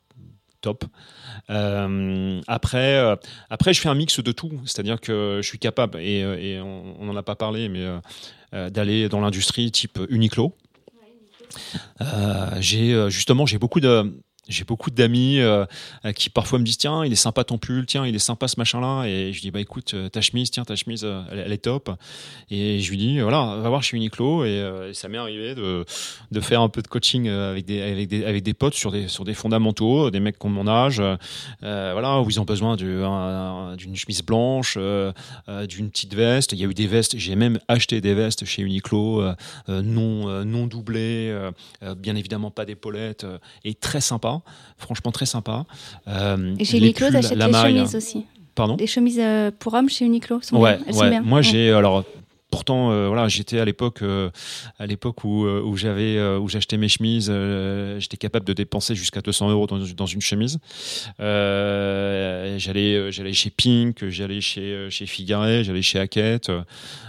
[0.62, 0.86] top.
[1.50, 3.15] Euh, après, euh,
[3.50, 7.06] après, je fais un mix de tout, c'est-à-dire que je suis capable, et, euh, on
[7.06, 7.86] n'en a pas parlé, mais
[8.69, 10.54] d'aller dans l'industrie type Uniqlo.
[12.60, 14.13] j'ai justement, j'ai beaucoup de
[14.47, 15.65] j'ai beaucoup d'amis euh,
[16.15, 18.56] qui parfois me disent tiens il est sympa ton pull tiens il est sympa ce
[18.58, 21.51] machin là et je dis bah écoute euh, ta chemise tiens ta chemise euh, elle,
[21.51, 21.91] est top.
[22.49, 24.45] Et je lui dis voilà va voir chez Uniqlo.
[24.45, 25.86] Et, ça m'est arrivé de,
[26.32, 29.08] de faire un peu de coaching avec des avec des avec des potes sur des
[29.08, 31.01] sur des fondamentaux des mecs qui ont mon âge
[31.62, 34.77] voilà où ils ont besoin d'une chemise blanche
[35.67, 36.51] d'une petite veste.
[36.54, 39.23] Il y a eu des vestes j'ai même acheté des vestes chez Uniqlo
[39.67, 41.34] non non doublées
[41.97, 43.25] bien évidemment pas d'épaulettes
[43.63, 44.31] et très sympa
[44.82, 45.65] franchement très sympa.
[46.08, 48.26] Euh, et chez Uniqlo, t'achètes les chemises aussi.
[48.56, 51.22] Pardon Les chemises euh, pour hommes chez Uniqlo sont ouais, bien.
[51.22, 52.04] Moi, j'ai alors
[52.50, 54.04] pourtant euh, voilà j'étais à l'époque
[54.78, 57.32] à l'époque où, où j'avais où j'achetais mes chemises
[58.00, 60.60] j'étais capable de dépenser jusqu'à 200 euros dans, dans une chemise.
[61.17, 62.60] J'allais
[63.10, 66.52] j'allais chez Pink j'allais chez chez Figare j'allais chez Hackett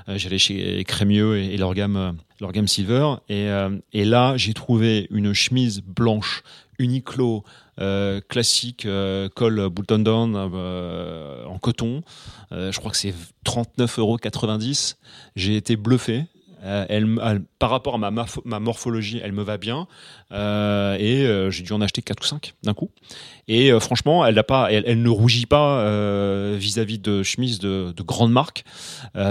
[0.07, 3.15] j'allais chez Crémieux et, et leur gamme leur gamme Silver.
[3.29, 3.49] Et,
[3.93, 6.45] et là j'ai trouvé une chemise blanche
[6.83, 7.45] Uniqlo
[7.81, 12.03] euh, classique euh, col Bolton Down euh, en coton.
[12.51, 13.15] je crois que c'est
[13.47, 14.19] 39,90 euros.
[15.37, 16.27] J'ai été bluffé.
[17.59, 19.87] par rapport à ma, morphologie, elle me va bien.
[20.33, 22.91] Et j'ai dû en acheter 4 ou 5 d'un coup.
[23.49, 25.85] Et franchement, elle, a pas, elle, ne rougit pas
[26.57, 28.65] vis-à-vis de chemises de, de grandes marques,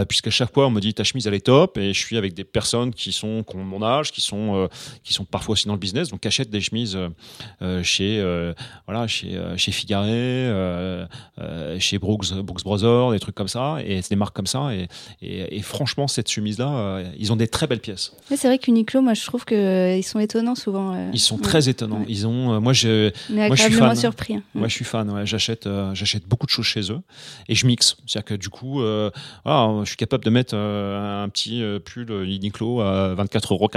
[0.08, 1.78] puisqu'à chaque fois, on me dit ta chemise, elle est top.
[1.78, 4.70] Et je suis avec des personnes qui, sont, qui ont mon âge, qui sont,
[5.04, 6.98] qui sont parfois aussi dans le business, donc achètent des chemises
[7.84, 8.22] chez,
[8.86, 10.52] voilà, chez, chez Figaré,
[11.80, 13.78] chez Brooks, Brooks Brothers, des trucs comme ça.
[13.86, 14.72] Et c'est des marques comme ça.
[15.22, 18.14] Et, franchement, cette chemise-là, euh, ils ont des très belles pièces.
[18.28, 20.91] c'est vrai qu'Uniqlo, moi, je trouve qu'ils euh, sont étonnants souvent.
[20.94, 21.10] Euh.
[21.14, 22.04] Ils sont très étonnants.
[22.08, 23.96] Ils ont, moi, je, moi, je suis fan.
[23.96, 24.36] surpris.
[24.36, 24.44] Hein.
[24.54, 25.26] Moi, je suis fan.
[25.26, 27.00] j'achète, j'achète beaucoup de choses chez eux
[27.48, 27.98] et je mixe.
[28.06, 28.82] C'est-à-dire que du coup,
[29.46, 33.70] voilà, je suis capable de mettre un petit pull Uniqlo à 24,90 euros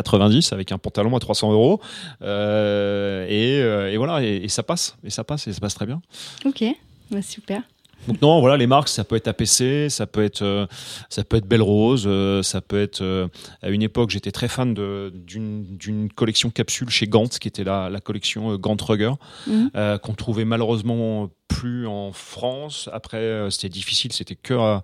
[0.52, 1.80] avec un pantalon à 300 euros.
[2.22, 4.96] Et, voilà, et, ça passe.
[5.04, 6.00] Et ça passe et ça passe très bien.
[6.44, 6.64] Ok,
[7.10, 7.62] bah, super.
[8.08, 10.66] Donc non, voilà, les marques, ça peut être APC, ça peut être, euh,
[11.08, 13.00] ça peut être Belle Rose, euh, ça peut être.
[13.00, 13.28] Euh,
[13.62, 18.00] à une époque, j'étais très fan d'une collection capsule chez Gant, qui était la, la
[18.00, 19.12] collection Gant Rugger,
[19.46, 19.70] mhm.
[20.02, 22.88] qu'on trouvait malheureusement plus en France.
[22.92, 24.80] Après, c'était difficile, c'était que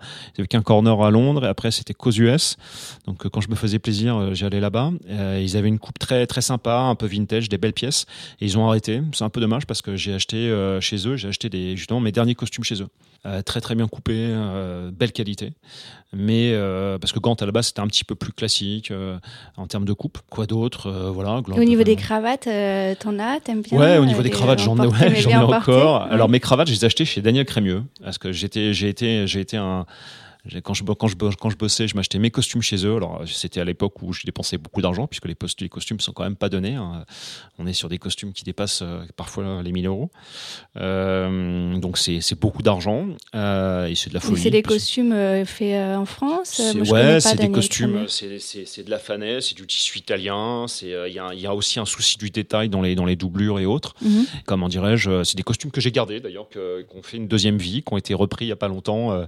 [0.49, 2.55] qu'un corner à Londres et après c'était qu'aux US.
[3.05, 4.91] Donc quand je me faisais plaisir, j'allais là-bas.
[5.39, 8.05] ils avaient une coupe très très sympa, un peu vintage, des belles pièces
[8.39, 9.01] et ils ont arrêté.
[9.13, 12.11] C'est un peu dommage parce que j'ai acheté chez eux, j'ai acheté des justement mes
[12.11, 12.87] derniers costumes chez eux.
[13.45, 14.33] Très très bien coupés,
[14.93, 15.53] belle qualité.
[16.13, 16.53] Mais
[16.99, 18.91] parce que Gant à la base c'était un petit peu plus classique
[19.57, 20.17] en termes de coupe.
[20.29, 21.41] Quoi d'autre Voilà.
[21.47, 22.47] au niveau des cravates,
[22.99, 26.01] t'en as, t'aimes bien Ouais, au niveau des cravates, j'en ai, ouais, j'en ai encore.
[26.03, 29.27] Alors mes cravates je les ai achetées chez Daniel Crémieux parce que j'étais, j'ai été,
[29.27, 29.85] j'ai été un
[30.63, 32.95] quand je, quand, je, quand je bossais, je m'achetais mes costumes chez eux.
[32.95, 36.23] Alors, c'était à l'époque où je dépensais beaucoup d'argent, puisque les, les costumes sont quand
[36.23, 36.75] même pas donnés.
[36.75, 37.05] Hein.
[37.59, 40.09] On est sur des costumes qui dépassent euh, parfois les 1000 euros.
[40.77, 43.07] Euh, donc, c'est beaucoup d'argent.
[43.35, 44.41] Euh, et c'est de la folie.
[44.41, 48.05] C'est des costumes faits en France Ouais, c'est des costumes.
[48.07, 50.65] C'est de la fanais, c'est du tissu italien.
[50.81, 53.65] Il y, y, a aussi un souci du détail dans les, dans les doublures et
[53.67, 53.93] autres.
[54.01, 54.25] Mhm.
[54.45, 57.93] Comment dirais-je C'est des costumes que j'ai gardés, d'ailleurs, qu'on fait une deuxième vie, qui
[57.93, 59.25] ont été repris il y a pas longtemps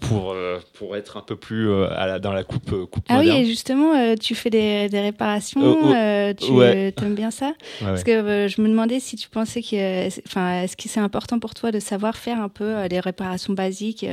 [0.00, 0.35] pour
[0.74, 4.14] pour être un peu plus euh, dans la coupe, euh, coupe ah oui, et justement,
[4.16, 9.00] tu fais des, des réparations, oh, tu aimes bien ça Parce que je me demandais
[9.00, 12.48] si tu pensais que, enfin, est-ce que c'est important pour toi de savoir faire un
[12.48, 14.06] peu les réparations basiques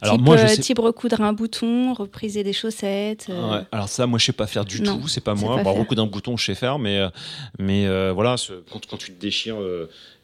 [0.00, 0.60] Alors type, moi, je sais...
[0.60, 3.28] type recoudre un bouton, repriser des chaussettes.
[3.72, 5.08] Alors ça, moi, je sais pas faire du tout.
[5.08, 5.62] C'est pas moi.
[5.62, 7.00] Bon, recoudre un bouton, je sais faire, mais
[7.58, 8.36] mais voilà,
[8.70, 9.58] quand, quand tu te déchires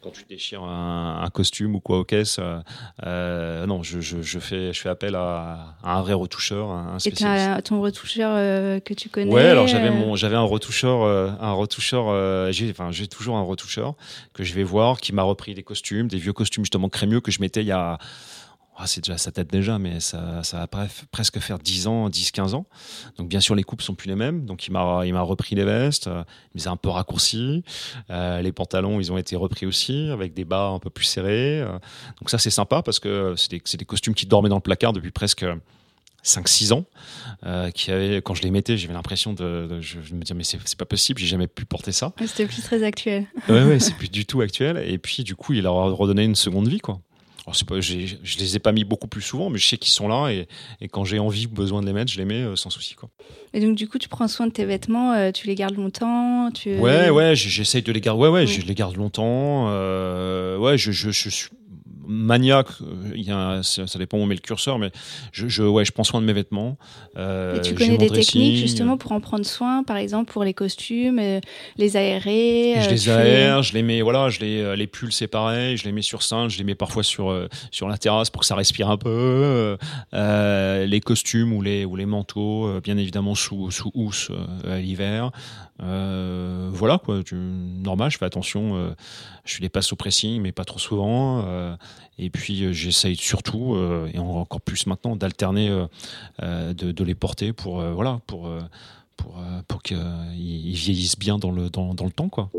[0.05, 2.61] quand tu déchires un, costume ou quoi aux caisses, euh,
[3.07, 7.59] euh, non, je, je, fais, je fais appel à, un vrai retoucheur, un spécialiste.
[7.59, 11.53] Et ton retoucheur euh, que tu connais Ouais, alors j'avais mon, j'avais un retoucheur, un
[11.53, 13.95] retoucheur, j'ai, enfin j'ai toujours un retoucheur
[14.35, 17.31] que je vais voir, qui m'a repris des costumes, des vieux costumes justement crémieux que
[17.31, 17.99] je mettais il y a
[18.77, 22.33] ah, c'est déjà, ça tête déjà, mais ça, ça va presque faire 10 ans, 10,
[22.33, 22.67] 15 ans.
[23.19, 24.47] Donc, bien sûr, les coupes sont plus les mêmes.
[24.47, 27.63] Donc, il m'a, il m'a repris les vestes, euh, il les a un peu raccourcis.
[28.11, 31.61] Euh, les pantalons, ils ont été repris aussi, avec des bas un peu plus serrés.
[31.61, 31.73] Euh.
[32.21, 34.61] donc, ça, c'est sympa parce que c'est des, c'est des costumes qui dormaient dans le
[34.61, 35.45] placard depuis presque
[36.25, 36.85] 5-6 ans,
[37.45, 40.77] euh, qui avait, quand je les mettais, j'avais l'impression de, je, me disais mais c'est
[40.77, 42.13] pas possible, j'ai jamais pu porter ça.
[42.27, 43.27] C'était plus très actuel.
[43.49, 44.83] ouais, ouais, c'est plus du tout actuel.
[44.89, 47.01] Et puis du coup, il leur a redonné une seconde vie, quoi.
[47.47, 50.09] Alors pas, je les ai pas mis beaucoup plus souvent, mais je sais qu'ils sont
[50.09, 50.49] là et,
[50.81, 52.95] et quand j'ai envie ou besoin de les mettre, je les mets euh, sans souci.
[52.95, 53.11] Quoi.
[53.53, 56.51] Et donc, du coup, tu prends soin de tes vêtements, euh, tu les gardes longtemps
[56.53, 56.79] tu...
[56.79, 58.23] Ouais, ouais, j'essaye de les garder.
[58.23, 59.67] Ouais, ouais, je les garde longtemps.
[59.69, 61.49] Euh, ouais, je, je, je, suis
[62.07, 62.69] maniaque.
[62.83, 64.91] Euh, il y a, ça, dépend où on met le curseur, mais
[65.33, 66.77] je, je, ouais, je prends soin de mes vêtements.
[67.17, 70.55] Euh, et tu connais des techniques justement pour en prendre soin, par exemple pour les
[70.55, 71.41] costumes, euh,
[71.77, 72.77] les aérer.
[72.81, 75.93] je les aère, je les mets, voilà, je les, les pulls c'est pareil, je les
[75.93, 77.35] mets sur sein, je les mets parfois sur
[77.71, 79.77] sur la terrasse pour que ça respire un peu.
[80.13, 84.31] les costumes ou les ou les manteaux, bien évidemment sous sous housse
[84.69, 85.31] à l'hiver.
[85.79, 88.95] voilà quoi, tu, normal, je fais attention.
[89.45, 91.77] Je les passe au pressing, mais pas trop souvent.
[92.19, 95.69] Et puis euh, j'essaye surtout, euh, et encore plus maintenant, d'alterner,
[96.43, 98.49] euh, de, les porter pour, voilà, pour,
[99.17, 99.97] pour, pour qu'ils
[100.75, 102.29] vieillissent bien dans le, dans le temps.
[102.29, 102.51] Quoi.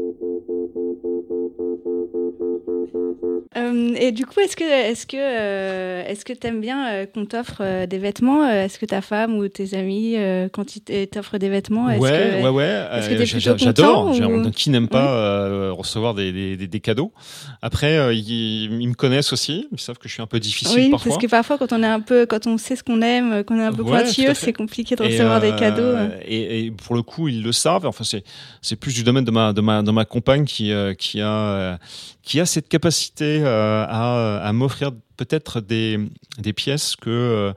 [3.56, 7.86] Et du coup, est-ce que est-ce que euh, est-ce que t'aimes bien euh, qu'on t'offre
[7.86, 10.18] des vêtements Est-ce que ta femme ou tes amis,
[10.52, 14.14] quand ils t'offrent des vêtements, est-ce ouais, que, ouais, ouais, j'adore.
[14.54, 17.14] Qui n'aime pas recevoir des, des, des, cadeaux
[17.62, 19.68] Après, ils, me connaissent aussi.
[19.72, 21.12] Ils savent que je suis un peu difficile oui, parfois.
[21.12, 23.58] parce que parfois, quand on est un peu, quand on sait ce qu'on aime, qu'on
[23.60, 25.96] est un peu pointilleux, c'est compliqué de recevoir des cadeaux.
[26.26, 27.86] Et, et, pour le coup, ils le savent.
[27.86, 28.24] Enfin, c'est
[28.62, 31.80] c'est plus du domaine de ma de ma de ma compagne qui qui a
[32.26, 36.00] qui a cette capacité euh, à, à m'offrir peut-être des,
[36.38, 37.54] des pièces que,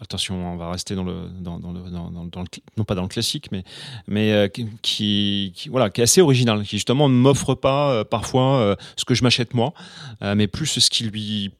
[0.00, 2.46] attention, on va rester dans le, dans, dans le, dans, dans le,
[2.76, 3.64] non pas dans le classique, mais,
[4.06, 4.50] mais
[4.82, 9.14] qui, qui, voilà, qui est assez original, qui justement ne m'offre pas parfois ce que
[9.14, 9.72] je m'achète moi,
[10.20, 11.50] mais plus ce qui lui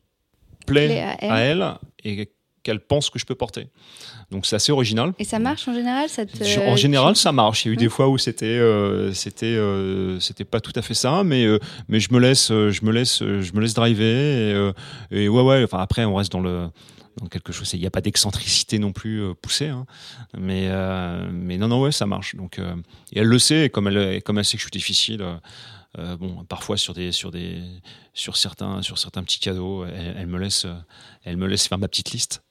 [0.66, 1.64] plaît, à elle,
[2.04, 2.28] et
[2.68, 3.68] qu'elle pense que je peux porter.
[4.30, 5.14] Donc c'est assez original.
[5.18, 6.22] Et ça marche en général ça
[6.66, 7.64] En général, ça marche.
[7.64, 10.82] Il y a eu des fois où c'était euh, c'était euh, c'était pas tout à
[10.82, 14.74] fait ça, mais euh, mais je me laisse je me laisse je me laisse driver
[15.10, 15.64] et, et, ouais ouais.
[15.64, 16.68] Enfin après on reste dans le
[17.16, 17.72] dans quelque chose.
[17.72, 19.86] Il n'y a pas d'excentricité non plus poussée, hein.
[20.36, 20.68] mais
[21.32, 22.36] mais non non ouais ça marche.
[22.36, 25.24] Donc et elle le sait et comme elle comme elle sait que je suis difficile.
[25.96, 27.62] bon, parfois sur des sur des
[28.12, 30.66] sur certains sur certains petits cadeaux, elle me laisse
[31.24, 32.42] elle me laisse faire ma petite liste.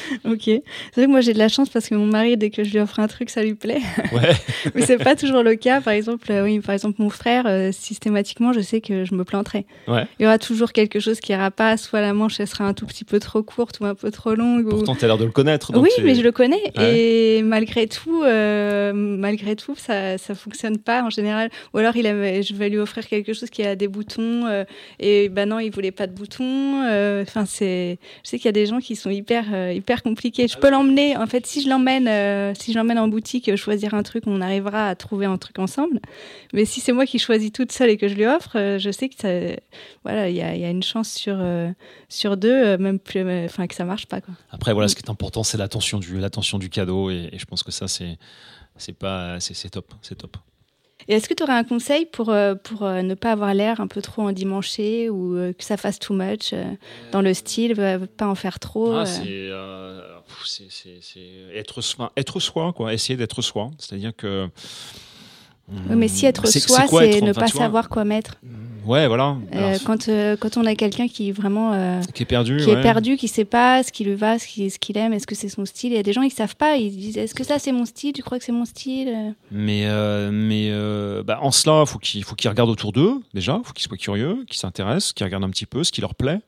[0.24, 0.42] ok.
[0.44, 0.62] C'est
[0.96, 2.78] vrai que moi j'ai de la chance parce que mon mari, dès que je lui
[2.78, 3.80] offre un truc, ça lui plaît.
[4.12, 4.32] Ouais.
[4.74, 5.80] Mais c'est pas toujours le cas.
[5.80, 9.24] Par exemple, euh, oui, par exemple, mon frère, euh, systématiquement, je sais que je me
[9.24, 9.66] planterai.
[9.88, 10.06] Ouais.
[10.18, 11.76] Il y aura toujours quelque chose qui ira pas.
[11.76, 14.34] Soit la manche, elle sera un tout petit peu trop courte ou un peu trop
[14.34, 14.68] longue.
[14.68, 15.72] Pourtant, tu as l'air de le connaître.
[15.76, 16.62] oui, mais je le connais.
[16.80, 21.50] Et malgré tout, euh, malgré tout, ça, ça fonctionne pas en général.
[21.74, 24.64] Ou alors, il je vais lui offrir quelque chose qui a des boutons.
[24.98, 26.82] et ben non, il voulait pas de boutons.
[27.22, 29.44] Enfin, c'est, je sais qu'il y a des gens qui sont hyper
[29.82, 30.46] hyper compliqué.
[30.46, 33.94] Je peux l'emmener, en fait, si je l'emmène, euh, si je l'emmène en boutique, choisir
[33.94, 36.00] un truc, on arrivera à trouver un truc ensemble.
[36.52, 38.90] Mais si c'est moi qui choisis toute seule et que je lui offre, euh, je
[38.90, 39.28] sais que ça,
[40.04, 41.70] voilà, il y y a, une chance sur euh,
[42.08, 44.20] sur deux, même plus, enfin que ça marche pas.
[44.20, 44.34] Quoi.
[44.50, 47.44] Après, voilà, ce qui est important, c'est l'attention du l'attention du cadeau, et, et, je
[47.44, 48.18] pense que ça, c'est
[48.76, 50.36] c'est pas, c'est top, c'est top.
[51.08, 53.80] Et est-ce que tu aurais un conseil pour, euh, pour euh, ne pas avoir l'air
[53.80, 56.54] un peu trop endimanché ou euh, que ça fasse too much
[57.10, 57.74] dans le style,
[58.16, 59.50] pas en faire trop ah, C'est
[61.54, 61.80] être,
[62.16, 62.92] être soi, quoi.
[62.92, 63.70] essayer d'être soi.
[63.78, 64.48] C'est-à-dire que.
[65.68, 68.38] mais si être soi, c'est ne pas savoir quoi mettre.
[68.84, 69.36] Ouais, voilà.
[69.54, 72.80] Euh, quand, euh, quand on a quelqu'un qui vraiment euh, qui est perdu, qui est
[72.80, 74.46] perdu, qui sait pas ce qui lui va, ce
[74.78, 75.92] qu'il aime, est-ce que c'est son style?
[75.92, 76.76] Il y a des gens qui savent pas.
[76.76, 78.12] Ils disent est-ce que ça c'est mon style?
[78.12, 79.34] Tu crois que c'est mon style?
[79.50, 79.86] Mais
[80.30, 80.72] mais
[81.24, 83.60] bah, en cela, faut qu'il faut qu'ils regardent autour d'eux déjà.
[83.64, 86.40] Faut qu'ils soient curieux, qu'ils s'intéressent, qu'ils regardent un petit peu ce qui leur plaît.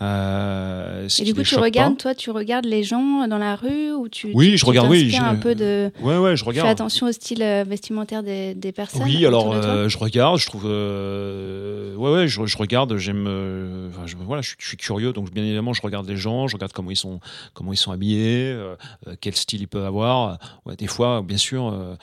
[0.00, 4.30] Et du coup, tu regardes, toi, tu regardes les gens dans la rue ou tu
[4.34, 6.66] oui, je regarde, oui, un peu de ouais ouais, je regarde.
[6.66, 9.02] Fais attention au style vestimentaire des, des personnes.
[9.02, 9.54] Oui, alors
[9.88, 14.76] je regarde, je trouve euh, ouais, ouais, je, regarde, j'aime, euh, je, voilà, je, suis
[14.76, 17.20] curieux, donc bien évidemment, je regarde les gens, je regarde comment ils sont,
[17.54, 18.76] comment ils sont habillés, euh,
[19.20, 20.38] quel style ils peuvent avoir.
[20.78, 21.96] Des fois, bien sûr,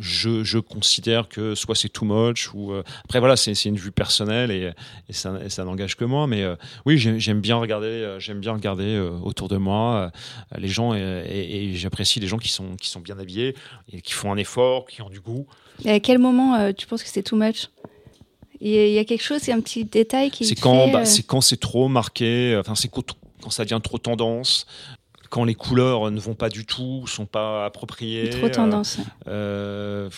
[0.00, 2.72] je, considère que soit c'est too much ou
[3.04, 4.72] après voilà, c'est une vue personnelle et,
[5.10, 6.44] ça, n'engage que moi, mais
[6.86, 10.10] oui, j'aime bien regarder, j'aime bien regarder autour de moi
[10.56, 13.54] les gens et, j'apprécie les gens qui sont, qui sont bien habillés
[14.02, 15.46] qui font un effort, qui ont du goût.
[15.84, 17.68] À quel moment tu penses que c'est too much?
[18.60, 20.44] Il y a quelque chose, c'est un petit détail qui.
[20.44, 22.56] C'est quand, bah, euh, c'est quand c'est trop marqué.
[22.58, 23.04] Enfin, c'est quand,
[23.50, 24.66] ça devient trop tendance
[25.30, 28.30] quand les couleurs ne vont pas du tout, sont pas appropriées.
[28.30, 28.98] Trop tendance.
[29.26, 30.08] Euh,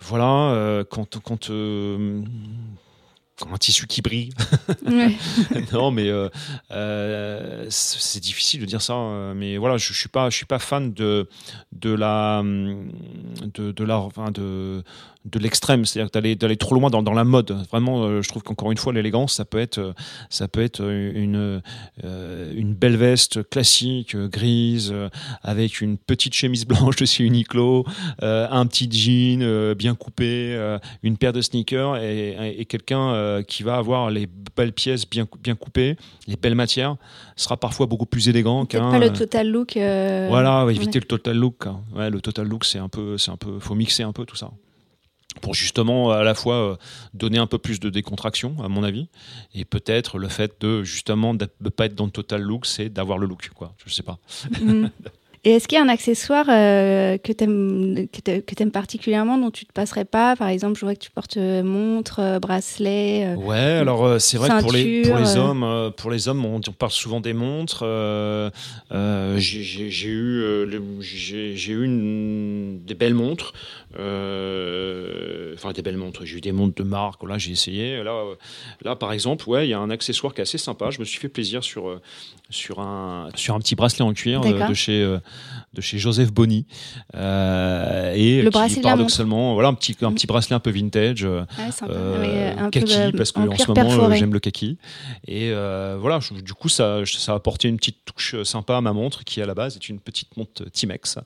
[0.00, 2.24] voilà, euh, quand, quand un
[3.58, 4.30] tissu qui brille.
[5.72, 6.10] non, mais
[7.70, 9.32] c'est difficile de dire ça.
[9.36, 11.28] Mais voilà, je, je suis pas, je suis pas fan de
[11.72, 14.82] de la de, de la, enfin de
[15.26, 17.50] de l'extrême, c'est-à-dire d'aller d'aller trop loin dans, dans la mode.
[17.70, 19.92] Vraiment, euh, je trouve qu'encore une fois, l'élégance, ça peut être euh,
[20.30, 21.60] ça peut être une
[22.04, 24.94] euh, une belle veste classique grise
[25.42, 27.84] avec une petite chemise blanche de chez Uniqlo,
[28.20, 34.10] un petit jean bien coupé, une paire de sneakers et, et quelqu'un qui va avoir
[34.10, 36.96] les belles pièces bien bien coupées, les belles matières,
[37.36, 38.90] sera parfois beaucoup plus élégant qu'un.
[38.90, 39.74] Pas le total look.
[39.74, 41.66] Voilà, éviter le total look.
[41.94, 44.36] Ouais, le total look, c'est un peu, c'est un peu, faut mixer un peu tout
[44.36, 44.50] ça
[45.40, 46.76] pour justement à la fois euh,
[47.14, 49.08] donner un peu plus de décontraction, à mon avis,
[49.54, 52.88] et peut-être le fait de justement de ne pas être dans le total look, c'est
[52.88, 53.74] d'avoir le look, quoi.
[53.84, 54.18] Je sais pas.
[54.60, 54.86] Mm.
[55.42, 59.50] Et est-ce qu'il y a un accessoire euh, que tu aimes, que aimes particulièrement dont
[59.50, 60.36] tu ne te passerais pas?
[60.36, 63.36] Par exemple, je vois que tu portes euh, montre, euh, bracelet.
[63.36, 66.92] ouais, alors c'est vrai que pour les, pour les hommes, pour les hommes, on, parle
[66.92, 67.84] souvent des montres.
[69.38, 70.66] j'ai eu,
[71.00, 73.54] j'ai eu une, des belles montres.
[73.94, 76.26] enfin, des belles montres.
[76.26, 77.26] J'ai eu des montres de marque.
[77.26, 78.04] Là, j'ai essayé.
[78.04, 78.24] Là,
[78.82, 80.90] là, par exemple, ouais, il y a un accessoire qui est assez sympa.
[80.90, 81.98] Je me suis fait plaisir sur
[82.50, 85.18] sur un sur un petit bracelet en cuir de chez
[85.72, 86.66] de chez Joseph Bonny
[87.14, 91.42] euh, et Le qui paradoxalement voilà un petit un petit bracelet un peu vintage euh,
[91.58, 91.92] Ah, sympa.
[91.92, 94.40] euh, un peu kaki de- parce que en en cuir ce moment euh, j'aime le
[94.40, 94.78] kaki
[95.28, 95.50] et
[96.00, 99.24] voilà je- du coup ça ça a apporté une petite touche sympa à ma montre
[99.24, 101.18] qui à la base est une petite montre Timex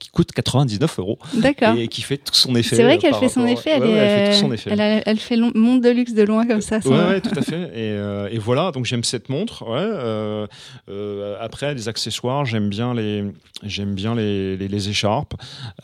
[0.00, 1.76] qui coûte 99 euros D'accord.
[1.76, 3.70] et qui fait tout son effet C'est vrai qu'elle fait son effet.
[3.76, 5.90] Elle, Ouais, ouais, elle fait tout son effet elle a- elle fait long- monde de
[5.90, 6.80] luxe de loin comme ça.
[6.80, 7.62] sans- Ouais, ouais, tout à fait.
[7.74, 9.62] Et, euh, et voilà, donc j'aime cette montre.
[9.62, 10.46] Ouais, euh,
[10.88, 13.24] euh, après, les accessoires, j'aime bien les,
[13.62, 15.34] j'aime bien les, les, les écharpes.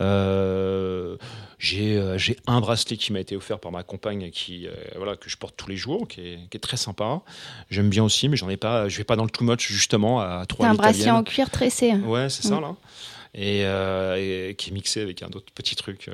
[0.01, 1.17] Euh,
[1.59, 5.17] j'ai, euh, j'ai un bracelet qui m'a été offert par ma compagne, qui, euh, voilà,
[5.17, 7.21] que je porte tous les jours, qui est, qui est très sympa.
[7.71, 8.89] J'aime bien aussi, mais j'en ai pas.
[8.89, 11.93] Je vais pas dans le too much justement à trois un bracelet en cuir tressé.
[11.95, 12.63] Ouais, c'est ça Mm.
[12.63, 12.75] là.
[13.35, 16.13] Et, euh, et qui est mixé avec un autre petit truc euh,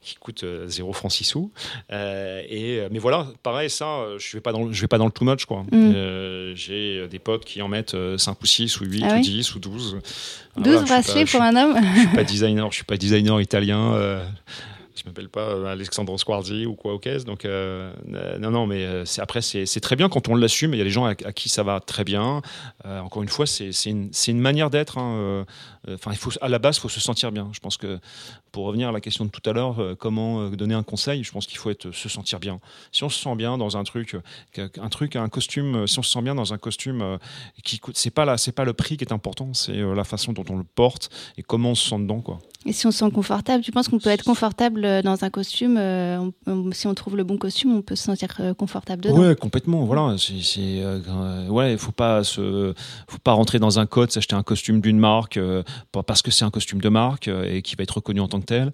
[0.00, 1.52] qui coûte euh, 0 francs 6 sous.
[1.92, 4.96] Euh, et, euh, mais voilà, pareil, ça, euh, je vais pas dans, je vais pas
[4.96, 5.44] dans le too much.
[5.44, 5.62] quoi.
[5.64, 5.92] Mm.
[5.94, 9.12] Euh, J'ai euh, des potes qui en mettent euh, 5 ou 6 ou 8 Ah
[9.12, 9.92] ou oui 10 ou 12.
[9.92, 10.00] 12
[10.56, 11.76] Voilà, pas- bracelets je pour un homme.
[11.94, 13.92] je suis pas designer, je suis pas designer italien.
[14.94, 17.24] Je m'appelle pas euh, Alexandro Squarzi ou quoi au caisse.
[17.24, 20.74] Donc euh, euh, non, non, mais c'est après c'est c'est très bien quand on l'assume.
[20.74, 22.42] Il y a des gens à, à qui ça va très bien.
[22.86, 24.98] Euh, encore une fois, c'est c'est une, manière d'être.
[24.98, 25.44] hein,
[25.86, 27.50] Enfin, il faut à la base, il faut se sentir bien.
[27.52, 27.98] Je pense que
[28.52, 31.46] pour revenir à la question de tout à l'heure, comment donner un conseil, je pense
[31.46, 32.58] qu'il faut être se sentir bien.
[32.90, 34.16] Si on se sent bien dans un truc,
[34.56, 37.18] un truc, un costume, si on se sent bien dans un costume
[37.64, 40.44] qui coûte, c'est pas c'est pas le prix qui est important, c'est la façon dont
[40.48, 42.38] on le porte et comment on se sent dedans, quoi.
[42.66, 45.30] Et si on se sent confortable, tu penses qu'on peut être confortable euh, dans un
[45.30, 46.30] costume euh,
[46.72, 49.18] Si on trouve le bon costume, on peut se sentir euh, confortable dedans.
[49.18, 49.84] Ouais, complètement.
[49.84, 50.84] Voilà, c'est,
[51.48, 52.74] ouais, il faut pas se,
[53.08, 55.62] faut pas rentrer dans un code, s'acheter un costume d'une marque euh,
[56.06, 58.46] parce que c'est un costume de marque et qui va être reconnu en tant que
[58.46, 58.72] tel.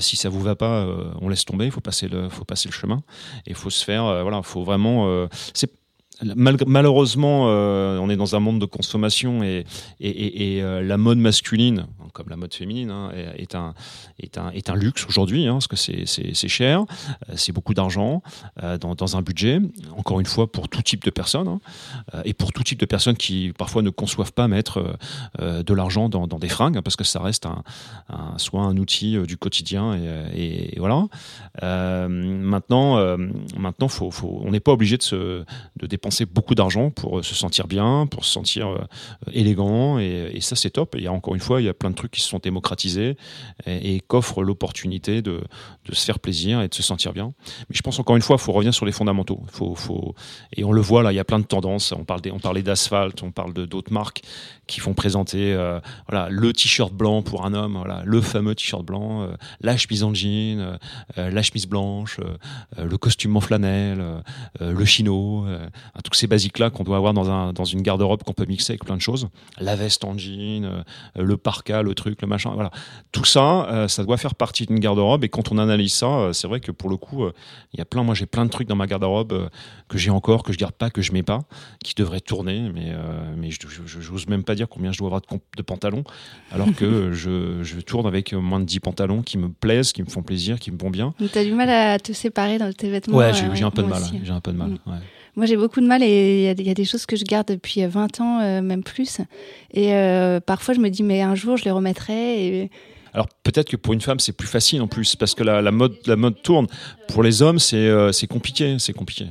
[0.00, 0.86] Si ça vous va pas,
[1.20, 1.66] on laisse tomber.
[1.66, 3.02] Il faut passer le, faut passer le chemin.
[3.46, 5.28] Et il faut se faire, voilà, faut vraiment.
[6.20, 9.64] Malheureusement, euh, on est dans un monde de consommation et,
[10.02, 13.74] euh, la mode masculine, comme la mode féminine, hein, est, un,
[14.18, 18.22] est, un, est un luxe aujourd'hui, hein, parce que c'est, cher, euh, c'est beaucoup d'argent
[18.80, 19.60] dans, un budget,
[19.96, 21.60] encore une fois pour tout type de personnes, hein,
[22.24, 24.98] et pour tout type de personnes qui parfois ne conçoivent pas mettre
[25.40, 27.62] de l'argent dans, des fringues, parce que ça reste un,
[28.38, 29.96] soit un outil du quotidien,
[30.34, 31.06] et, voilà.
[32.08, 33.16] Maintenant,
[33.56, 35.44] maintenant faut, faut, on n'est pas obligé de, se,
[35.76, 38.78] de dépenser beaucoup d'argent pour euh, se sentir bien, pour se sentir euh,
[39.32, 40.94] élégant, et, ça c'est top.
[40.96, 42.38] Il y a encore une fois, il y a plein de trucs qui se sont
[42.38, 43.16] démocratisés
[43.66, 45.42] et, et qu'offrent l'opportunité de,
[45.84, 47.32] de se faire plaisir et de se sentir bien.
[47.68, 49.42] Mais je pense encore une fois, il faut revenir sur les fondamentaux.
[49.50, 50.14] Faut, faut,
[50.56, 51.92] et on le voit là, il y a plein de tendances.
[51.92, 54.22] On, parle des, on parlait d'asphalte, on parle d'autres marques
[54.66, 58.84] qui font présenter euh, voilà, le t-shirt blanc pour un homme, voilà, le fameux t-shirt
[58.84, 59.28] blanc,
[59.60, 60.78] la chemise en jean,
[61.16, 62.20] la chemise blanche,
[62.76, 64.22] le costume en flanelle,
[64.60, 65.46] le chino,
[65.98, 68.72] hein, tous ces basiques-là qu'on doit avoir dans, un, dans une garde-robe qu'on peut mixer
[68.72, 69.28] avec plein de choses.
[69.60, 70.82] La veste en jean, euh,
[71.16, 72.50] le parka, le truc, le machin.
[72.54, 72.70] Voilà.
[73.12, 75.24] Tout ça, euh, ça doit faire partie d'une garde-robe.
[75.24, 77.26] Et quand on analyse ça, euh, c'est vrai que pour le coup,
[77.72, 79.50] il y a plein, moi j'ai plein de trucs dans ma garde-robe
[79.88, 81.40] que j'ai encore, que je garde pas, que je mets pas,
[81.84, 82.70] qui devraient tourner.
[82.72, 82.92] Mais,
[83.36, 86.04] mais je n'ose même pas dire combien je dois avoir de, pantalons,
[86.50, 90.08] alors que je, je tourne avec moins de 10 pantalons qui me plaisent, qui me
[90.08, 91.14] font plaisir, qui me vont bien.
[91.18, 93.18] Donc t'as du mal à te séparer dans tes vêtements.
[93.18, 94.02] Ouais, j'ai un peu de mal.
[94.22, 94.78] J'ai un peu de mal.
[95.36, 97.82] Moi, j'ai beaucoup de mal et il y a des- choses que je garde depuis
[97.82, 99.18] euh, 20 ans, euh, même plus.
[99.72, 102.46] Et euh, parfois, je me dis, mais un jour, je les remettrai.
[102.46, 102.70] Et...
[103.14, 105.96] Alors peut-être que pour une femme c'est plus facile en plus parce que la, mode
[106.06, 106.66] la mode tourne.
[107.08, 109.26] Pour les hommes c'est euh, compliqué, c'est compliqué.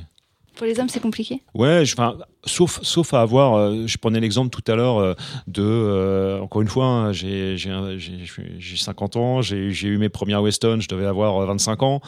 [0.58, 1.40] Pour les hommes, c'est compliqué.
[1.54, 3.54] Ouais, enfin, sauf sauf à avoir.
[3.54, 5.14] euh, je prenais l'exemple tout à l'heure euh,
[5.46, 8.18] de euh, encore une fois, hein, j'ai j'ai un- j'ai
[8.58, 12.00] j'ai 50 ans, j'ai eu mes premières Weston, je devais avoir euh, 25 ans.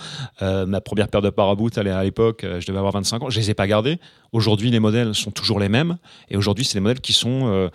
[0.42, 3.30] Ma première paire de paraboot, à l'époque, je devais avoir 25 ans.
[3.30, 3.98] Je les ai pas gardées.
[4.32, 5.96] Aujourd'hui, les modèles sont toujours les mêmes
[6.28, 7.70] et aujourd'hui, c'est des modèles qui sont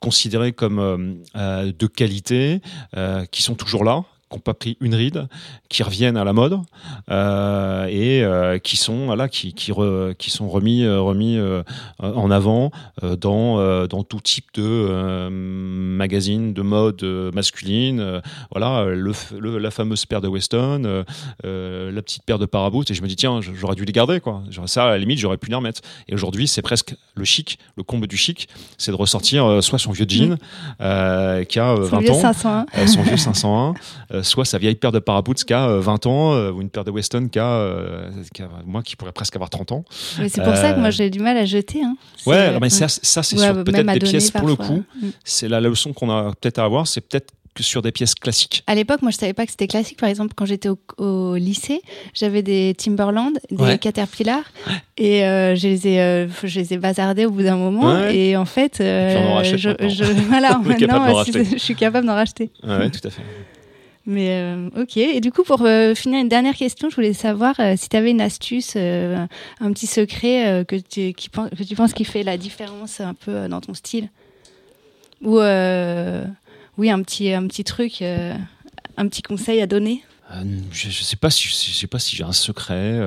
[0.00, 2.60] considérés comme de qualité,
[3.30, 5.26] qui sont toujours là, qui n'ont pas pris une ride,
[5.68, 6.58] qui reviennent à la mode
[7.10, 11.62] euh, et euh, qui sont voilà, qui qui, re- qui sont remis euh, remis euh,
[12.00, 12.70] en avant
[13.02, 17.02] dans dans tout type de magazines de mode
[17.34, 18.20] masculine.
[18.50, 19.12] voilà, le,
[19.58, 21.04] la fameuse paire de Weston,
[21.44, 24.42] la petite paire de Paraboot et je me dis tiens, j'aurais dû les garder quoi.
[24.66, 25.80] Ça à la limite, j'aurais pu les remettre.
[26.08, 29.92] Et aujourd'hui, c'est presque le chic, le comble du chic, c'est de ressortir soit son
[29.92, 30.36] vieux jean
[30.80, 32.20] euh, qui a euh, Son 20 vieux ans.
[32.20, 32.66] 501.
[32.76, 33.74] Euh, son vieux 501,
[34.12, 36.70] euh, soit sa vieille paire de paraboots qui a euh, 20 ans, euh, ou une
[36.70, 39.84] paire de Weston qui a, euh, qui a- moi qui pourrait presque avoir 30 ans.
[40.18, 41.82] Mais c'est pour ça que Euh, moi, j'ai du mal à jeter.
[41.82, 41.96] hein.
[42.26, 44.84] Ouais, mais ça, ça c'est Ouais, peut-être des pièces pour le coup.
[45.00, 45.08] Mm.
[45.24, 48.62] C'est la leçon qu'on a peut-être à avoir, c'est peut-être que sur des pièces classiques.
[48.68, 49.98] À l'époque, moi, je savais pas que c'était classique.
[49.98, 51.82] Par exemple, quand j'étais au, lycée,
[52.14, 54.42] j'avais des Timberland, des Caterpillar,
[54.96, 58.06] et euh, je les ai, euh, je les ai bazardés au bout d'un moment.
[58.06, 62.50] Et en fait, euh, je, je, voilà, maintenant, je, suis capable d'en racheter.
[62.62, 63.22] Ouais, tout à fait.
[64.08, 64.96] Mais euh, ok.
[64.96, 67.96] Et du coup, pour euh, finir, une dernière question, je voulais savoir euh, si tu
[67.96, 69.28] avais une astuce, un
[69.72, 73.60] petit secret que, tu, qui, que tu penses qui fait la différence un peu dans
[73.60, 74.08] ton style?
[75.20, 80.02] Ou oui, un petit, un petit truc, un petit conseil à donner?
[80.72, 82.98] Je ne sais pas si je sais pas si j'ai un secret.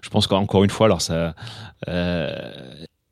[0.00, 1.34] je pense qu'encore une fois, alors ça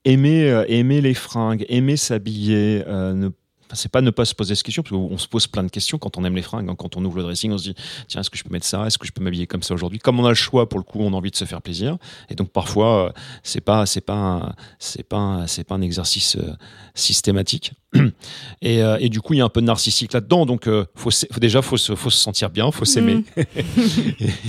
[0.06, 3.28] aimer aimer les fringues, aimer s'habiller, ne
[3.72, 5.98] c'est pas ne pas se poser cette question, parce qu'on se pose plein de questions
[5.98, 6.68] quand on aime les fringues.
[6.68, 6.74] Hein.
[6.76, 7.74] quand on ouvre le dressing, on se dit
[8.08, 8.86] tiens, est-ce que je peux mettre ça?
[8.86, 9.98] Est-ce que je peux m'habiller comme ça aujourd'hui?
[9.98, 11.96] Comme on a le choix, pour le coup, on a envie de se faire plaisir.
[12.30, 13.12] Et donc parfois, euh,
[13.42, 16.52] c'est pas, c'est pas, c'est pas, c'est pas un exercice euh,
[16.94, 17.72] systématique.
[18.60, 20.46] Et, euh, et, du coup, il y a un peu de narcissique là-dedans.
[20.46, 23.16] Donc, faut, déjà, faut se, faut se sentir bien, faut s'aimer.
[23.16, 23.24] Mm.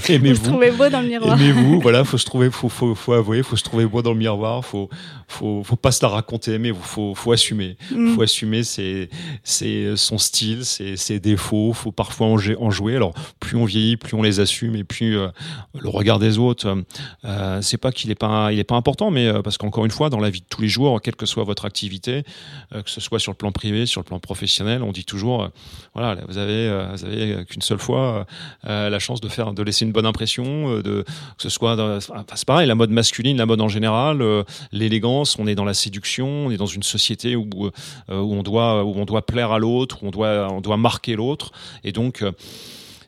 [0.10, 0.36] Aimez-vous.
[0.36, 1.40] Faut se trouver beau dans le miroir.
[1.40, 1.80] Aimez-vous.
[1.82, 4.66] voilà, faut se trouver, faut, faut, faut avouer, faut se trouver beau dans le miroir.
[4.66, 4.90] Faut,
[5.28, 7.78] faut, faut pas se la raconter, mais faut, faut assumer.
[7.92, 8.16] Mm.
[8.16, 9.10] Faut assumer c'est
[9.44, 11.74] c'est son style, ses, ses défauts.
[11.74, 12.96] Faut parfois en, jouer.
[12.96, 15.28] Alors, plus on vieillit, plus on les assume, et plus euh,
[15.74, 16.84] le regard des autres,
[17.26, 20.20] euh, c'est pas qu'il est pas, pas important, mais euh, parce qu'encore une fois, dans
[20.20, 22.24] la vie de tous les jours, quelle que soit votre activité,
[22.72, 25.50] que ce soit sur le plan privé, sur le plan professionnel, on dit toujours,
[25.94, 28.26] voilà, vous avez, vous avez qu'une seule fois
[28.64, 32.00] la chance de faire, de laisser une bonne impression, de que ce soit,
[32.36, 34.24] c'est pareil, la mode masculine, la mode en général,
[34.72, 37.72] l'élégance, on est dans la séduction, on est dans une société où, où
[38.10, 41.52] on doit, on doit plaire à l'autre, on doit, on doit marquer l'autre.
[41.84, 42.32] Et donc, euh,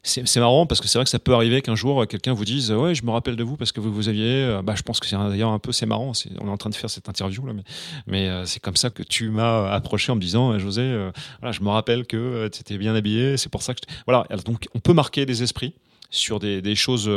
[0.04, 2.72] c'est marrant parce que c'est vrai que ça peut arriver qu'un jour quelqu'un vous dise
[2.72, 5.02] ouais je me rappelle de vous parce que vous vous aviez euh, bah je pense
[5.02, 7.46] que c'est d'ailleurs un peu c'est marrant on est en train de faire cette interview
[7.46, 7.64] là mais
[8.06, 11.10] mais euh, c'est comme ça que tu m'as approché en me disant José
[11.44, 14.80] je me rappelle que tu étais bien habillé c'est pour ça que voilà donc on
[14.80, 15.74] peut marquer des esprits
[16.10, 17.12] sur des, des choses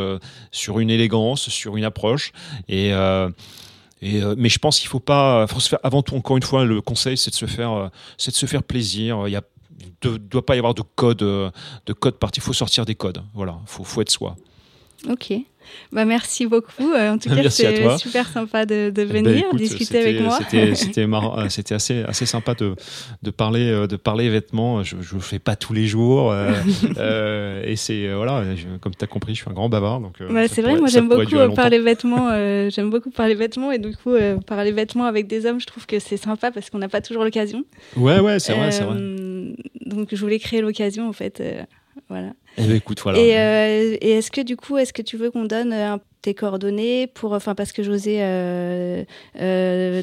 [0.51, 2.33] sur une élégance sur une approche
[2.69, 2.93] et
[4.03, 5.47] euh, mais je pense qu'il faut pas,
[5.83, 8.47] avant tout encore une fois le conseil, c'est de se faire, euh, c'est de se
[8.47, 9.27] faire plaisir.
[9.27, 9.43] Il y a,
[10.05, 11.51] ne doit pas y avoir de code, euh,
[11.87, 12.41] de code parti.
[12.41, 13.23] Il faut sortir des codes.
[13.35, 14.37] Voilà, faut, faut être soi.
[15.09, 15.33] Ok.
[15.93, 16.93] Bah, merci beaucoup.
[16.93, 20.39] Euh, en tout cas, c'est super sympa de, de eh ben, venir discuter avec moi.
[20.75, 22.75] C'était marrant, euh, c'était assez, assez sympa de,
[23.23, 24.83] de parler, euh, de parler vêtements.
[24.83, 26.35] Je ne le fais pas tous les jours.
[27.65, 28.45] et c'est, voilà,
[28.81, 30.01] comme tu as compris, je suis un grand bavard.
[30.01, 32.31] Donc, bah, c'est vrai, moi j'aime beaucoup parler vêtements.
[32.71, 33.73] j'aime beaucoup parler vêtements.
[33.73, 34.15] Et du coup,
[34.47, 37.25] parler vêtements avec des hommes, je trouve que c'est sympa parce qu'on n'a pas toujours
[37.25, 37.65] l'occasion.
[37.97, 38.99] Ouais, ouais, c'est vrai, c'est vrai.
[39.87, 41.43] Donc je voulais créer l'occasion en fait.
[42.09, 42.33] Voilà.
[42.59, 43.19] Eh ben, écoute, voilà.
[43.19, 47.07] Euh, et, est-ce que du coup, est-ce que tu veux qu'on donne euh, tes coordonnées
[47.07, 49.05] pour, enfin, parce que José euh,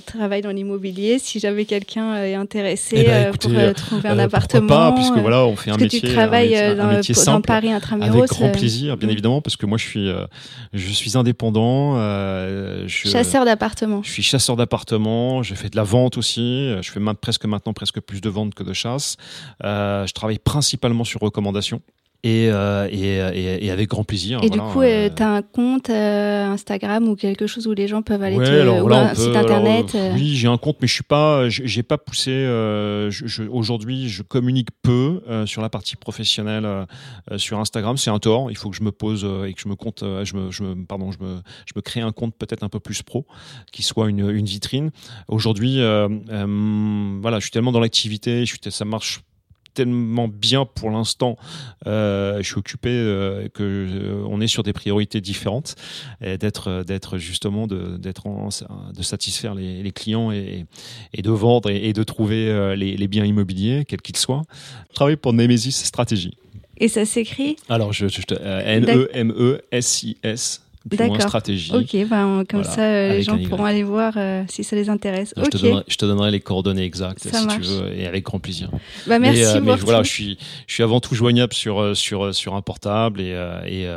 [0.05, 4.67] travaille dans l'immobilier, si jamais quelqu'un est intéressé eh ben, pour trouver un appartement.
[4.67, 8.17] Pas, puisque voilà, on fait un métier, tu travailles dans, métier dans, Paris intramuros.
[8.17, 10.09] Avec grand plaisir, bien évidemment, parce que moi, je suis,
[10.73, 11.95] je suis indépendant.
[12.87, 14.01] Je, chasseur d'appartements.
[14.03, 15.43] Je suis chasseur d'appartements.
[15.43, 16.69] Je fais de la vente aussi.
[16.81, 19.17] Je fais presque maintenant presque plus de vente que de chasse.
[19.61, 21.81] je travaille principalement sur recommandation.
[22.25, 24.39] Euh, et, et, avec grand plaisir.
[24.43, 27.87] Et du coup, euh, tu as un compte euh, Instagram ou quelque chose où les
[27.87, 31.03] gens peuvent aller te, ou un site internet Oui, j'ai un compte, mais je suis
[31.03, 32.45] pas, j'ai pas poussé.
[33.49, 36.67] Aujourd'hui, je communique peu sur la partie professionnelle
[37.37, 37.97] sur Instagram.
[37.97, 38.51] C'est un tort.
[38.51, 40.85] Il faut que je me pose et que je me compte, je me, je me,
[40.85, 43.25] pardon, je me, je me crée un compte peut-être un peu plus pro,
[43.71, 44.91] qui soit une, une vitrine.
[45.27, 49.21] Aujourd'hui, voilà, je suis tellement dans l'activité, ça marche
[49.77, 51.37] tellement bien pour l'instant.
[51.85, 55.75] Euh, je suis occupé euh, que euh, on est sur des priorités différentes
[56.19, 60.65] et d'être d'être justement de d'être de satisfaire les, clients et,
[61.13, 64.43] et, de vendre et, de trouver les, biens immobiliers quels qu'ils soient.
[64.89, 66.35] Je travaille pour Nemesis Stratégie.
[66.79, 67.55] Et ça s'écrit?
[67.69, 71.21] Alors, je, je, N E M E S I S D'accord.
[71.21, 71.71] stratégie.
[71.73, 75.33] Ok, bah, comme ça, euh, les gens pourront aller voir euh, si ça les intéresse.
[75.37, 78.69] Je, te donnerai, les coordonnées exactes si tu veux, et avec grand plaisir.
[79.05, 82.33] Bah, merci mais, euh, mais voilà, je suis, je suis avant tout joignable sur, sur,
[82.33, 83.35] sur un portable et,
[83.67, 83.87] et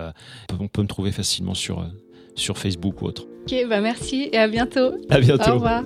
[0.59, 1.87] on peut me trouver facilement sur,
[2.35, 3.27] sur Facebook ou autre.
[3.47, 4.93] Ok, bah merci et à bientôt.
[5.09, 5.51] À bientôt.
[5.51, 5.83] Au revoir.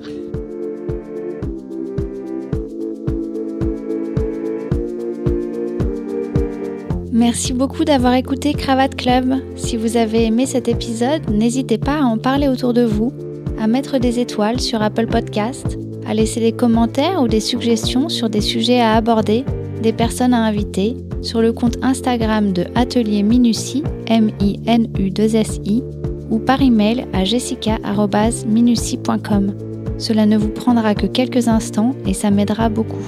[7.15, 9.37] Merci beaucoup d'avoir écouté Cravate Club.
[9.55, 13.13] Si vous avez aimé cet épisode, n'hésitez pas à en parler autour de vous,
[13.57, 18.29] à mettre des étoiles sur Apple Podcast, à laisser des commentaires ou des suggestions sur
[18.29, 19.45] des sujets à aborder,
[19.81, 25.85] des personnes à inviter, sur le compte Instagram de Atelier Minutie, M-I-N-U-2-S-I,
[26.31, 29.55] ou par email à jessica.minutie.com.
[29.99, 33.07] Cela ne vous prendra que quelques instants et ça m'aidera beaucoup.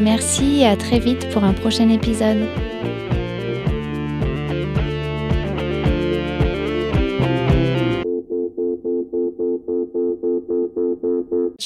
[0.00, 2.38] Merci et à très vite pour un prochain épisode.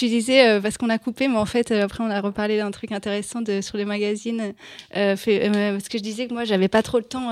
[0.02, 2.56] Tu disais, euh, parce qu'on a coupé, mais en fait, euh, après, on a reparlé
[2.56, 4.52] d'un truc intéressant de, sur les magazines.
[4.96, 7.30] Euh, fait, parce que je disais que moi, j'avais pas trop le temps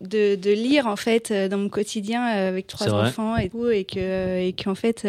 [0.00, 4.38] de, de, lire, en fait, dans mon quotidien avec trois enfants et tout, et que,
[4.46, 5.04] et qu'en fait,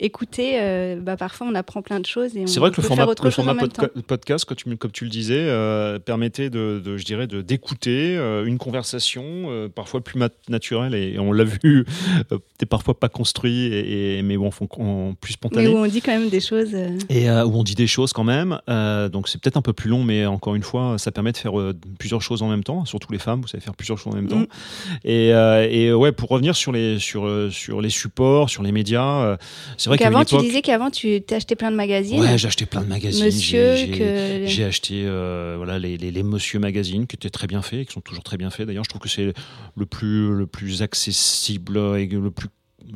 [0.00, 2.32] écouter, bah, parfois, on apprend plein de choses.
[2.44, 3.54] C'est vrai que le format, le format
[4.06, 5.48] podcast, comme tu, comme tu le disais,
[6.04, 10.20] permettait de, de, je dirais, d'écouter une conversation, parfois plus
[10.50, 11.86] naturelle, et on l'a vu,
[12.58, 14.50] t'es parfois pas construit, et, mais bon,
[15.18, 15.68] plus spontané.
[15.68, 16.70] Mais où on dit quand même des choses.
[16.74, 16.98] Euh.
[17.08, 18.58] Et euh, où on dit des choses quand même.
[18.68, 21.36] Euh, donc c'est peut-être un peu plus long, mais encore une fois, ça permet de
[21.36, 21.52] faire
[21.98, 22.84] plusieurs choses en même temps.
[22.84, 24.38] Surtout les femmes, vous savez faire plusieurs choses en même temps.
[24.38, 24.46] Mm.
[25.04, 29.36] Et, et, ouais, pour revenir sur les, sur, sur les supports, sur les médias,
[29.76, 32.20] c'est vrai qu'avant, tu disais qu'avant, tu acheté plein de magazines.
[32.20, 33.24] Ouais, j'ai acheté plein de magazines.
[33.24, 35.04] Monsieur, j'ai acheté
[35.56, 38.36] voilà, les, les, les, Monsieur magazines qui étaient très bien faits, qui sont toujours très
[38.36, 38.66] bien faits.
[38.66, 39.34] D'ailleurs, je trouve que c'est
[39.76, 42.48] le plus, le plus accessible et le plus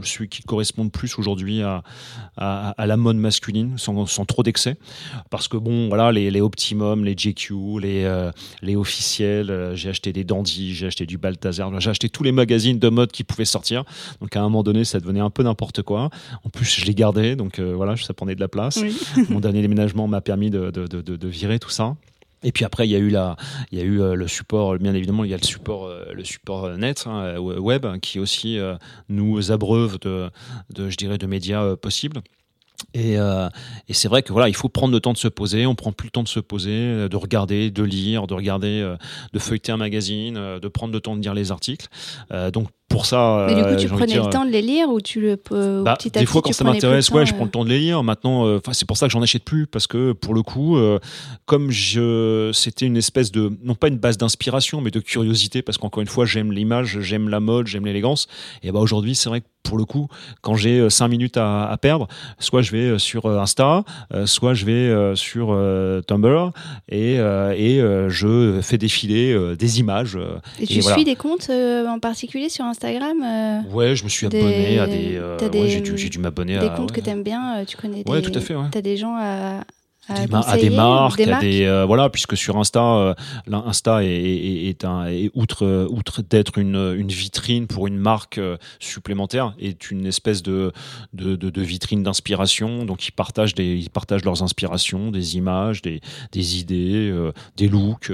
[0.02, 1.82] celui qui correspond plus aujourd'hui à,
[2.36, 4.76] à, la mode masculine, sans, sans trop d'excès.
[5.30, 8.30] Parce que bon, voilà, les, les Optimum, les JQ, les, euh,
[8.62, 12.32] les officiels, euh, j'ai acheté des Dandy, j'ai acheté du Balthazar, j'ai acheté tous les
[12.32, 13.84] magazines de mode qui pouvaient sortir.
[14.20, 16.10] Donc à un moment donné, ça devenait un peu n'importe quoi.
[16.44, 18.80] En plus, je les gardais, donc euh, voilà, ça prenait de la place.
[19.28, 21.96] Mon dernier déménagement m'a permis de, de, de, de virer tout ça.
[22.42, 23.36] Et puis après, il y a eu la,
[23.72, 26.12] il y a eu euh, le support, bien évidemment, il y a le support, euh,
[26.12, 28.58] le support euh, net, hein, web, qui aussi
[29.08, 30.30] nous abreuve de,
[30.70, 32.20] de, je dirais, de médias possibles.
[32.94, 35.66] Et, et c'est vrai que voilà, il faut prendre le temps de se poser.
[35.66, 38.94] On prend plus le temps de se poser, de regarder, de lire, de regarder,
[39.32, 41.88] de feuilleter un magazine, de prendre le temps de lire les articles.
[42.52, 43.46] donc pour ça.
[43.48, 45.36] Mais du coup, tu prenais le temps de les lire ou tu le
[45.82, 48.02] bah, petit Des fois, quand ça m'intéresse, ouais, je prends le temps de les lire.
[48.02, 50.98] Maintenant, euh, c'est pour ça que j'en achète plus parce que pour le coup, euh,
[51.44, 55.76] comme je, c'était une espèce de, non pas une base d'inspiration, mais de curiosité, parce
[55.76, 58.26] qu'encore une fois, j'aime l'image, j'aime la mode, j'aime l'élégance.
[58.62, 60.08] Et bah aujourd'hui, c'est vrai que pour le coup,
[60.40, 62.08] quand j'ai 5 minutes à, à, perdre,
[62.38, 63.84] soit je vais sur Insta,
[64.24, 65.48] soit je vais sur
[66.06, 66.52] Tumblr
[66.88, 70.18] et, et je fais défiler des images.
[70.58, 72.77] Et, tu suis des comptes en particulier sur Insta?
[72.78, 75.16] Instagram euh, Ouais, je me suis abonné à des.
[75.16, 76.60] Euh, ouais, j'ai dû, dû m'abonner à.
[76.60, 78.10] Des comptes que tu aimes bien, euh, tu connais des.
[78.10, 78.54] Ouais, tout à fait.
[78.54, 78.66] Ouais.
[78.70, 79.64] Tu as des gens à,
[80.08, 83.14] à, des, marques, à des euh, voilà, puisque sur Insta, euh,
[83.46, 88.38] l'Insta est, est, est, un, est outre outre d'être une, une vitrine pour une marque
[88.38, 90.72] euh, supplémentaire, est une espèce de
[91.12, 92.84] de, de, de vitrine d'inspiration.
[92.84, 96.00] Donc ils partagent des ils partagent leurs inspirations, des images, des,
[96.32, 98.12] des idées, des looks,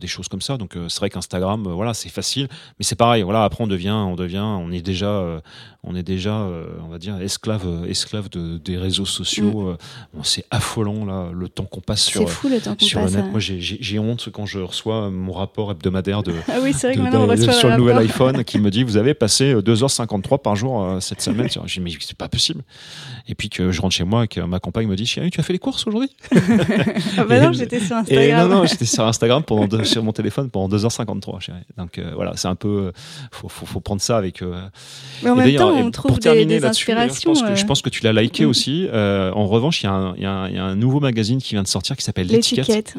[0.00, 0.56] des choses comme ça.
[0.56, 2.48] Donc c'est vrai qu'Instagram, voilà, c'est facile,
[2.78, 3.22] mais c'est pareil.
[3.22, 5.40] Voilà, après on devient on devient on est déjà
[5.82, 6.46] on est déjà
[6.84, 9.76] on va dire esclave esclave de, des réseaux sociaux.
[10.14, 10.20] Mm.
[10.22, 13.24] c'est affolant le temps qu'on passe sur, fou, le, temps sur passe, net.
[13.30, 17.26] Moi, j'ai honte quand je reçois mon rapport hebdomadaire de, ah oui, vrai que on
[17.26, 21.00] reçoit sur le, nouvel iPhone qui me dit Vous avez passé 2h53 par jour euh,
[21.00, 21.48] cette semaine.
[21.50, 22.62] J'ai dit Mais c'est pas possible.
[23.28, 25.40] Et puis que je rentre chez moi et que ma compagne me dit Chérie, tu
[25.40, 26.10] as fait les courses aujourd'hui?
[27.16, 28.48] Ah bah non, j'étais sur Instagram.
[28.48, 31.40] non, non, j'étais sur Instagram pendant sur mon téléphone pendant 2h53.
[31.40, 31.58] Chérie.
[31.76, 32.92] Donc euh, voilà, c'est un peu.
[33.30, 34.42] Faut, faut, faut, prendre ça avec.
[34.42, 34.60] Euh,
[35.22, 37.34] Mais en même temps, on trouve des, des inspirations.
[37.34, 38.48] Je pense, que, je pense que tu l'as liké mm.
[38.48, 38.88] aussi.
[38.92, 42.96] en revanche, il y, a un nouveau magazine qui vient de sortir qui s'appelle L'étiquette.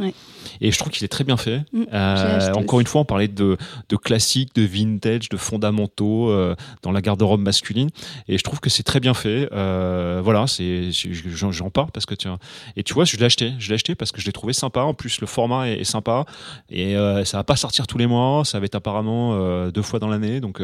[0.60, 1.64] Et je trouve qu'il est très bien fait.
[1.74, 3.58] Mm, euh, encore une fois, on parlait de,
[3.90, 7.90] de classiques, de vintage, de fondamentaux euh, dans la garde-robe masculine.
[8.28, 9.50] Et je trouve que c'est très bien fait.
[9.52, 12.38] Euh, voilà, c'est, j'en parle parce que tiens.
[12.76, 13.54] Et tu vois, je l'ai acheté.
[13.60, 14.82] Je l'ai acheté parce que je l'ai trouvé sympa.
[14.82, 16.26] En plus, le format est, sympa.
[16.70, 18.44] Et ça va pas sortir tous les mois.
[18.46, 20.40] Ça va être apparemment deux fois dans l'année.
[20.40, 20.62] Donc,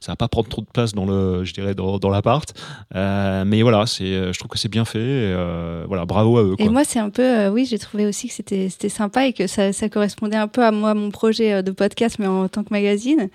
[0.00, 2.52] ça va pas prendre trop de place dans le, je dirais, dans, dans l'appart.
[2.94, 5.34] mais voilà, c'est, je trouve que c'est bien fait.
[5.86, 6.54] voilà, bravo à eux.
[6.58, 9.46] Et moi, c'est un peu, oui, j'ai trouvé aussi que c'était, c'était sympa et que
[9.46, 12.64] ça, ça, correspondait un peu à moi, mon projet euh, de podcast, mais en tant
[12.64, 13.28] que magazine.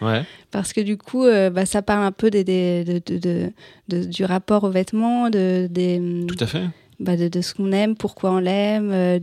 [0.52, 3.52] Parce que du coup, euh, bah, ça parle un peu des, des de,
[3.88, 6.64] de, du rapport aux vêtements, de, des, Tout à fait.
[7.00, 9.20] Bah de, de, ce qu'on aime, pourquoi on l'aime, euh,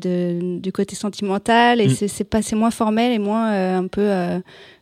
[0.58, 1.80] du côté sentimental.
[1.80, 2.08] Et mm.
[2.08, 4.08] c'est moins formel et moins un peu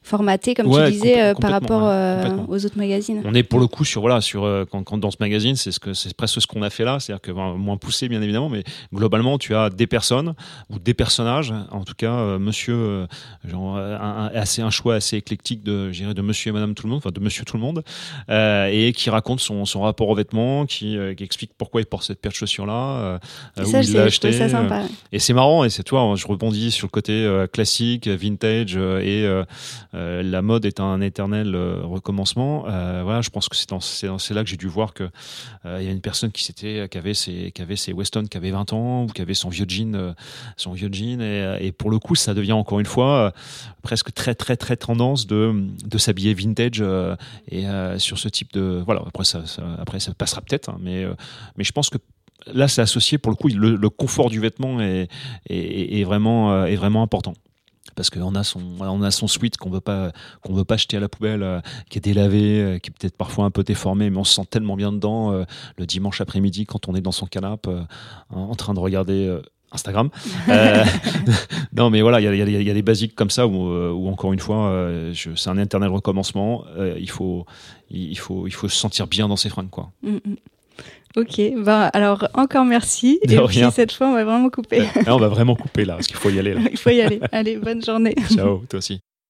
[0.03, 3.23] formaté, comme tu disais, euh, par rapport euh, aux autres magazines.
[3.25, 5.73] On est pour le coup sur voilà sur euh, quand, quand, dans ce magazine, c'est
[5.73, 8.49] ce que c'est presque ce qu'on a fait là, c'est-à-dire que moins poussé bien évidemment,
[8.49, 8.65] mais
[8.95, 10.35] globalement tu as des personnes
[10.71, 13.07] ou des personnages, en tout cas Monsieur,
[13.47, 16.99] genre un, assez un choix assez éclectique de de Monsieur et Madame tout le monde,
[16.99, 17.85] enfin de Monsieur tout le monde,
[18.29, 22.21] et qui raconte son, son rapport aux vêtements, qui, qui, explique pourquoi il porte cette
[22.21, 23.19] paire de chaussures là, euh,
[23.59, 24.33] Et où ça, il l'a acheté.
[24.33, 24.83] ça euh, sympa.
[25.13, 29.01] et c'est marrant, et c'est toi, je rebondis sur le côté euh, classique, vintage, euh,
[29.01, 29.45] et euh,
[29.95, 32.65] euh, la mode est un éternel euh, recommencement.
[32.69, 35.05] Euh, voilà, je pense que c'est là que j'ai dû voir que
[35.67, 38.25] euh, il y a une personne qui s'était, qui avait ses, qui avait ses Weston,
[38.31, 40.13] qui avait 20 ans, ou qui avait son vieux jean, euh,
[40.57, 43.31] son vieux jean, et, euh, et pour le coup, ça devient encore une fois euh,
[43.83, 45.55] presque très très très tendance de
[45.85, 47.17] de s'habiller vintage euh,
[47.51, 49.03] et euh, sur ce type de voilà.
[49.07, 51.15] Après ça, ça- après ça passera peut-être, hein, mais euh,
[51.57, 51.99] mais je pense que
[52.53, 55.09] là, c'est associé pour le coup, le, le confort du vêtement est,
[55.49, 57.35] est, est vraiment, euh, est vraiment important.
[57.97, 60.13] Parce qu'on a son, on a son sweat qu'on veut pas,
[60.43, 61.61] qu'on veut pas jeter à la poubelle, euh,
[61.91, 64.47] qui est délavé, euh, qui est peut-être parfois un peu déformé, mais on se sent
[64.51, 65.45] tellement bien dedans euh,
[65.77, 67.83] le dimanche après-midi quand on est dans son canapé euh,
[68.31, 69.39] en train de regarder.
[69.73, 70.11] Instagram.
[71.73, 73.55] Non, mais voilà, il y y a- il y a des basiques comme ça où,
[73.55, 74.75] où encore une fois,
[75.15, 76.65] c'est un éternel recommencement.
[76.99, 77.47] Il faut,
[77.91, 79.91] il faut, il faut se sentir bien dans ses fringues, quoi.
[80.03, 80.37] Mm, mm.
[81.17, 83.19] Ok, bah, alors encore merci.
[83.27, 83.69] De et rien.
[83.69, 84.81] puis cette fois, on va vraiment couper.
[85.05, 86.55] Là, on va vraiment couper là, parce qu'il faut y aller.
[86.55, 86.61] Là.
[86.71, 87.21] Il faut y aller.
[87.33, 88.15] Allez, bonne journée.
[88.33, 89.01] Ciao, toi aussi.